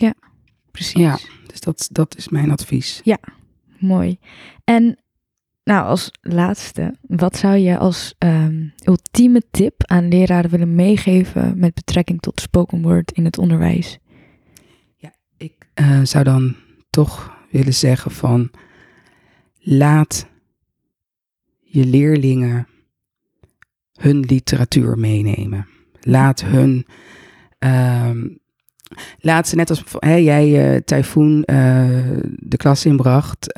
Precies. 0.70 1.00
Ja, 1.00 1.18
dus 1.46 1.60
dat, 1.60 1.88
dat 1.92 2.16
is 2.16 2.28
mijn 2.28 2.50
advies. 2.50 3.00
Mooi. 3.78 4.18
En 4.64 4.98
nou, 5.64 5.86
als 5.86 6.10
laatste, 6.20 6.94
wat 7.00 7.36
zou 7.36 7.56
je 7.56 7.78
als 7.78 8.14
ehm, 8.18 8.68
ultieme 8.84 9.42
tip 9.50 9.74
aan 9.86 10.08
leraren 10.08 10.50
willen 10.50 10.74
meegeven 10.74 11.58
met 11.58 11.74
betrekking 11.74 12.20
tot 12.20 12.40
spoken 12.40 12.82
word 12.82 13.12
in 13.12 13.24
het 13.24 13.38
onderwijs? 13.38 13.98
Ik 15.36 15.68
eh, 15.74 16.00
zou 16.02 16.24
dan 16.24 16.56
toch 16.90 17.38
willen 17.50 17.74
zeggen 17.74 18.10
van 18.10 18.50
laat 19.58 20.26
je 21.60 21.86
leerlingen 21.86 22.66
hun 23.92 24.20
literatuur 24.20 24.98
meenemen. 24.98 25.66
Laat 26.00 26.44
hun, 26.44 26.86
ehm, 27.58 28.28
laat 29.18 29.48
ze 29.48 29.56
net 29.56 29.70
als 29.70 29.84
hè, 29.98 30.14
jij 30.14 30.74
eh, 30.74 30.82
de 32.36 32.56
klas 32.56 32.84
inbracht, 32.86 33.52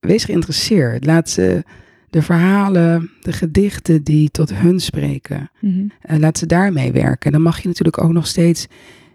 wees 0.00 0.24
geïnteresseerd. 0.24 1.04
Laat 1.06 1.30
ze 1.30 1.64
de 2.10 2.22
verhalen, 2.22 3.10
de 3.20 3.32
gedichten 3.32 4.02
die 4.02 4.30
tot 4.30 4.54
hun 4.54 4.80
spreken, 4.80 5.50
Mhm. 5.60 5.86
eh, 6.00 6.18
laat 6.18 6.38
ze 6.38 6.46
daarmee 6.46 6.92
werken. 6.92 7.32
Dan 7.32 7.42
mag 7.42 7.60
je 7.60 7.68
natuurlijk 7.68 8.02
ook 8.02 8.12
nog 8.12 8.26
steeds 8.26 8.66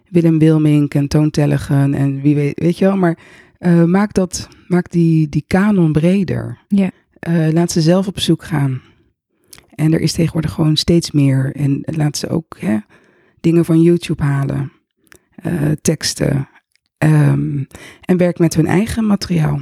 Willem 0.10 0.40
Wilmink 0.40 0.94
en 0.94 1.08
Toon 1.08 1.30
Tellegen 1.30 1.94
en 1.94 2.22
wie 2.22 2.36
weet, 2.36 2.60
weet 2.60 2.78
je 2.78 2.86
wel. 2.86 2.98
Maar 2.98 3.18
eh, 3.58 3.84
maak, 3.84 4.14
dat, 4.14 4.48
maak 4.68 4.92
die, 4.92 5.30
die 5.30 5.44
kanon 5.48 5.92
breder. 5.92 6.58
Ja. 6.68 6.90
Eh, 7.20 7.48
laat 7.52 7.72
ze 7.72 7.82
zelf 7.82 8.08
op 8.08 8.20
zoek 8.20 8.44
gaan. 8.44 8.82
En 9.76 9.94
er 9.94 10.00
is 10.00 10.12
tegenwoordig 10.14 10.52
gewoon 10.52 10.78
steeds 10.78 11.12
meer. 11.12 11.56
En 11.56 11.80
laat 11.84 12.18
ze 12.18 12.30
ook 12.30 12.58
hè, 12.60 12.78
dingen 13.40 13.66
van 13.66 13.82
YouTube 13.82 14.24
halen. 14.24 14.72
teksten. 15.82 16.48
Ehm, 16.98 17.64
en 18.02 18.18
werk 18.18 18.40
met 18.40 18.54
hun 18.56 18.66
eigen 18.68 19.06
materiaal. 19.06 19.62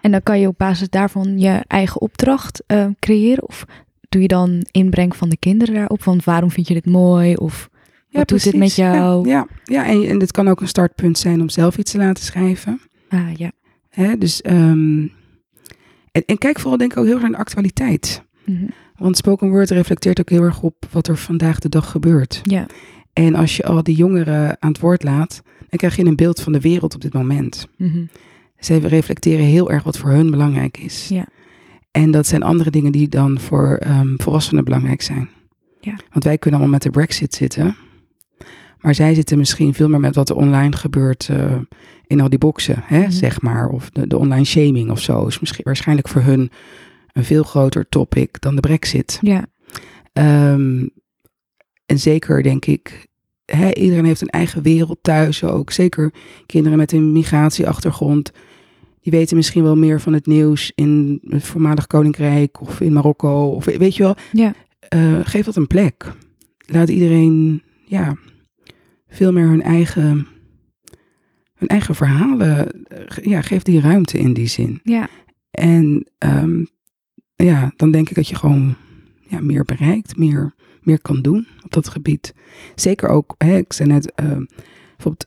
En 0.00 0.10
dan 0.10 0.22
kan 0.22 0.40
je 0.40 0.48
op 0.48 0.58
basis 0.58 0.88
daarvan 0.88 1.38
je 1.38 1.64
eigen 1.66 2.00
opdracht 2.00 2.62
eh, 2.66 2.86
creëren? 2.98 3.48
Of 3.48 3.64
doe 4.08 4.22
je 4.22 4.28
dan 4.28 4.66
inbreng 4.70 5.16
van 5.16 5.28
de 5.28 5.36
kinderen 5.36 5.74
daarop? 5.74 6.02
Van 6.02 6.20
waarom 6.24 6.50
vind 6.50 6.68
je 6.68 6.74
dit 6.74 6.86
mooi? 6.86 7.34
Of 7.34 7.70
wat 8.10 8.28
doet 8.28 8.42
dit 8.42 8.52
met 8.52 8.60
precies. 8.60 8.76
Ja, 8.76 8.94
jou? 8.94 9.28
Ja, 9.28 9.46
ja, 9.64 9.86
en, 9.86 10.08
en 10.08 10.18
dit 10.18 10.32
kan 10.32 10.48
ook 10.48 10.60
een 10.60 10.68
startpunt 10.68 11.18
zijn 11.18 11.40
om 11.40 11.48
zelf 11.48 11.78
iets 11.78 11.90
te 11.90 11.98
laten 11.98 12.24
schrijven. 12.24 12.80
Ah 13.08 13.34
ja. 13.34 13.52
Hè, 13.88 14.18
dus, 14.18 14.42
ehm, 14.42 15.00
en, 16.12 16.24
en 16.26 16.38
kijk 16.38 16.58
vooral 16.58 16.78
denk 16.78 16.92
ik 16.92 16.98
ook 16.98 17.04
heel 17.04 17.14
erg 17.14 17.22
naar 17.22 17.30
de 17.30 17.36
actualiteit. 17.36 18.22
Mhm. 18.44 18.64
Want 18.96 19.16
spoken 19.16 19.50
word 19.50 19.70
reflecteert 19.70 20.20
ook 20.20 20.30
heel 20.30 20.42
erg 20.42 20.62
op 20.62 20.86
wat 20.90 21.08
er 21.08 21.16
vandaag 21.16 21.58
de 21.58 21.68
dag 21.68 21.90
gebeurt. 21.90 22.40
Ja. 22.42 22.66
En 23.12 23.34
als 23.34 23.56
je 23.56 23.64
al 23.64 23.82
die 23.82 23.96
jongeren 23.96 24.56
aan 24.60 24.70
het 24.70 24.80
woord 24.80 25.02
laat, 25.02 25.42
dan 25.58 25.78
krijg 25.78 25.96
je 25.96 26.04
een 26.04 26.16
beeld 26.16 26.40
van 26.40 26.52
de 26.52 26.60
wereld 26.60 26.94
op 26.94 27.00
dit 27.00 27.12
moment. 27.12 27.68
Mhm. 27.76 28.04
Ze 28.64 28.76
reflecteren 28.78 29.44
heel 29.44 29.70
erg 29.70 29.82
wat 29.82 29.98
voor 29.98 30.10
hun 30.10 30.30
belangrijk 30.30 30.78
is. 30.78 31.08
Ja. 31.08 31.26
En 31.90 32.10
dat 32.10 32.26
zijn 32.26 32.42
andere 32.42 32.70
dingen 32.70 32.92
die 32.92 33.08
dan 33.08 33.40
voor 33.40 33.76
ehm, 33.76 34.14
volwassenen 34.16 34.64
belangrijk 34.64 35.02
zijn. 35.02 35.28
Ja. 35.80 35.96
Want 36.10 36.24
wij 36.24 36.38
kunnen 36.38 36.60
allemaal 36.60 36.78
met 36.78 36.82
de 36.92 36.98
brexit 36.98 37.34
zitten. 37.34 37.76
Maar 38.78 38.94
zij 38.94 39.14
zitten 39.14 39.38
misschien 39.38 39.74
veel 39.74 39.88
meer 39.88 40.00
met 40.00 40.14
wat 40.14 40.28
er 40.28 40.36
online 40.36 40.76
gebeurt 40.76 41.28
eh, 41.28 41.58
in 42.06 42.20
al 42.20 42.28
die 42.28 42.38
boxen, 42.38 42.82
hè, 42.84 42.98
Mhm. 43.00 43.10
zeg 43.10 43.40
maar. 43.40 43.68
Of 43.68 43.90
de, 43.90 44.06
de 44.06 44.16
online 44.18 44.44
shaming 44.44 44.90
of 44.90 45.00
zo 45.00 45.26
is 45.26 45.40
misschien 45.40 45.64
waarschijnlijk 45.64 46.08
voor 46.08 46.22
hun 46.22 46.50
een 47.12 47.24
veel 47.24 47.42
groter 47.42 47.88
topic 47.88 48.40
dan 48.40 48.54
de 48.54 48.60
brexit. 48.60 49.18
Ja. 49.20 49.44
Ehm, 50.12 50.86
en 51.86 51.98
zeker 51.98 52.42
denk 52.42 52.64
ik, 52.66 53.06
iedereen 53.74 54.04
heeft 54.04 54.20
een 54.20 54.28
eigen 54.28 54.62
wereld 54.62 54.98
thuis 55.02 55.44
ook. 55.44 55.70
Zeker 55.70 56.12
kinderen 56.46 56.78
met 56.78 56.92
een 56.92 57.12
migratieachtergrond. 57.12 58.32
Die 59.00 59.12
weten 59.12 59.36
misschien 59.36 59.62
wel 59.62 59.76
meer 59.76 60.00
van 60.00 60.12
het 60.12 60.26
nieuws 60.26 60.72
in 60.74 61.20
het 61.28 61.44
voormalig 61.44 61.86
koninkrijk 61.86 62.60
of 62.60 62.80
in 62.80 62.92
Marokko. 62.92 63.48
Of 63.48 63.64
weet 63.64 63.96
je 63.96 64.02
wel, 64.02 64.16
Ja. 64.32 64.54
Eh, 64.88 65.20
geef 65.22 65.44
dat 65.44 65.56
een 65.56 65.66
plek. 65.66 66.12
Laat 66.66 66.88
iedereen, 66.88 67.62
ja, 67.84 68.16
veel 69.08 69.32
meer 69.32 69.48
hun 69.48 69.62
eigen, 69.62 70.26
hun 71.54 71.68
eigen 71.68 71.94
verhalen, 71.94 72.86
eh, 72.86 73.24
ja, 73.24 73.40
geef 73.42 73.62
die 73.62 73.80
ruimte 73.80 74.18
in 74.18 74.32
die 74.32 74.46
zin. 74.46 74.80
Ja. 74.82 75.08
En 75.50 76.06
ehm, 76.18 76.64
ja, 77.36 77.72
dan 77.76 77.90
denk 77.90 78.08
ik 78.08 78.14
dat 78.14 78.28
je 78.28 78.34
gewoon 78.34 78.74
ja, 79.28 79.40
meer 79.40 79.64
bereikt, 79.64 80.16
meer, 80.16 80.54
meer 80.84 81.00
kan 81.00 81.22
doen 81.22 81.46
op 81.64 81.72
dat 81.72 81.88
gebied. 81.88 82.34
Zeker 82.74 83.08
ook, 83.08 83.34
hè, 83.38 83.56
ik 83.56 83.72
zei 83.72 83.88
net, 83.88 84.12
ehm, 84.14 84.44
bijvoorbeeld, 84.96 85.26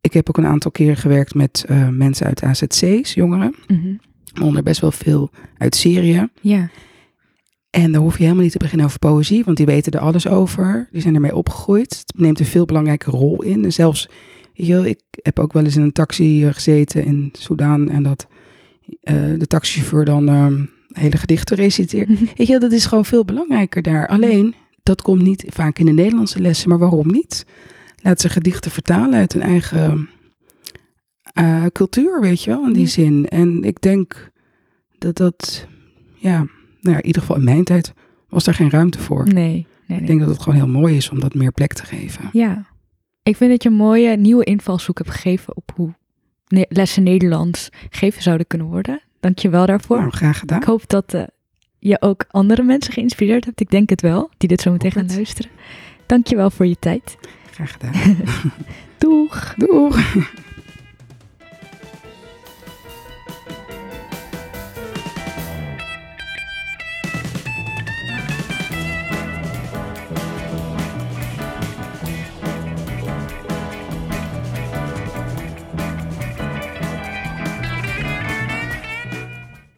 ik 0.00 0.12
heb 0.12 0.28
ook 0.28 0.36
een 0.36 0.46
aantal 0.46 0.70
keren 0.70 0.96
gewerkt 0.96 1.34
met 1.34 1.64
eh, 1.68 1.88
mensen 1.88 2.26
uit 2.26 2.42
AZC's, 2.42 3.14
jongeren, 3.14 3.54
Mhm. 3.66 3.94
onder 4.42 4.62
best 4.62 4.80
wel 4.80 4.92
veel 4.92 5.30
uit 5.58 5.74
Syrië. 5.74 6.28
Ja. 6.40 6.70
En 7.70 7.92
dan 7.92 8.02
hoef 8.02 8.16
je 8.16 8.22
helemaal 8.22 8.42
niet 8.42 8.52
te 8.52 8.58
beginnen 8.58 8.86
over 8.86 8.98
poëzie, 8.98 9.44
want 9.44 9.56
die 9.56 9.66
weten 9.66 9.92
er 9.92 9.98
alles 9.98 10.26
over. 10.28 10.88
Die 10.92 11.00
zijn 11.00 11.14
ermee 11.14 11.36
opgegroeid. 11.36 12.02
Het 12.06 12.12
neemt 12.20 12.40
een 12.40 12.46
veel 12.46 12.64
belangrijke 12.64 13.10
rol 13.10 13.42
in. 13.42 13.64
En 13.64 13.72
zelfs, 13.72 14.08
je 14.52 14.88
ik 14.88 15.00
heb 15.10 15.38
ook 15.38 15.52
wel 15.52 15.64
eens 15.64 15.76
in 15.76 15.82
een 15.82 15.92
taxi 15.92 16.44
eh, 16.46 16.52
gezeten 16.54 17.04
in 17.04 17.28
Soudaan 17.32 17.90
en 17.90 18.02
dat 18.02 18.26
eh, 19.00 19.14
de 19.38 19.46
taxichauffeur 19.46 20.04
dan 20.04 20.28
ehm, 20.28 20.64
hele 20.92 21.16
gedichten 21.16 21.56
reciteert. 21.56 22.08
Weet 22.36 22.46
je 22.46 22.46
wel, 22.46 22.60
dat 22.60 22.72
is 22.72 22.86
gewoon 22.86 23.04
veel 23.04 23.24
belangrijker 23.24 23.82
daar. 23.82 24.08
Alleen, 24.08 24.54
dat 24.82 25.02
komt 25.02 25.22
niet 25.22 25.44
vaak 25.48 25.78
in 25.78 25.86
de 25.86 25.92
Nederlandse 25.92 26.40
lessen, 26.40 26.68
maar 26.68 26.78
waarom 26.78 27.06
niet? 27.10 27.46
Laat 28.02 28.20
ze 28.20 28.28
gedichten 28.28 28.70
vertalen 28.70 29.14
uit 29.18 29.32
hun 29.32 29.42
eigen 29.42 30.08
eh, 31.32 31.64
cultuur, 31.72 32.20
weet 32.20 32.42
je 32.42 32.50
wel, 32.50 32.66
in 32.66 32.72
die 32.72 32.82
Ja. 32.82 32.88
zin. 32.88 33.28
En 33.28 33.62
ik 33.64 33.80
denk 33.80 34.30
dat 34.98 35.16
dat, 35.16 35.66
ja, 36.14 36.36
nou 36.38 36.48
ja, 36.80 36.96
in 36.96 37.06
ieder 37.06 37.20
geval 37.22 37.36
in 37.36 37.44
mijn 37.44 37.64
tijd 37.64 37.92
was 38.28 38.44
daar 38.44 38.54
geen 38.54 38.70
ruimte 38.70 38.98
voor. 38.98 39.24
Nee. 39.24 39.32
nee, 39.34 39.66
nee. 39.86 39.98
Ik 40.00 40.06
denk 40.06 40.20
dat 40.20 40.28
het 40.28 40.38
gewoon 40.40 40.58
heel 40.58 40.68
mooi 40.80 40.96
is 40.96 41.10
om 41.10 41.20
dat 41.20 41.34
meer 41.34 41.52
plek 41.52 41.72
te 41.72 41.84
geven. 41.84 42.28
Ja. 42.32 42.66
Ik 43.22 43.36
vind 43.36 43.50
dat 43.50 43.62
je 43.62 43.68
een 43.68 43.74
mooie 43.74 44.16
nieuwe 44.16 44.44
invalshoek 44.44 44.98
hebt 44.98 45.10
gegeven 45.10 45.56
op 45.56 45.72
hoe 45.74 45.94
lessen 46.68 47.02
Nederlands 47.02 47.68
gegeven 47.90 48.22
zouden 48.22 48.46
kunnen 48.46 48.66
worden. 48.66 49.00
Dank 49.20 49.38
je 49.38 49.48
wel 49.48 49.66
daarvoor. 49.66 49.98
Nou, 49.98 50.10
graag 50.10 50.38
gedaan. 50.38 50.58
Ik 50.60 50.64
hoop 50.66 50.88
dat 50.88 51.14
eh, 51.14 51.22
je 51.80 52.00
ook 52.00 52.24
andere 52.30 52.62
mensen 52.62 52.92
geïnspireerd 52.92 53.44
hebt. 53.44 53.60
Ik 53.60 53.70
denk 53.70 53.90
het 53.90 54.00
wel, 54.00 54.30
die 54.38 54.48
dit 54.48 54.60
zo 54.60 54.70
meteen 54.70 54.92
gaan 54.92 55.14
luisteren. 55.14 55.50
Dank 56.06 56.26
je 56.26 56.36
wel 56.36 56.50
voor 56.50 56.66
je 56.66 56.76
tijd. 56.78 57.16
Graag 57.50 57.72
gedaan. 57.72 58.16
Doeg! 58.98 59.54
Doeg! 59.56 59.98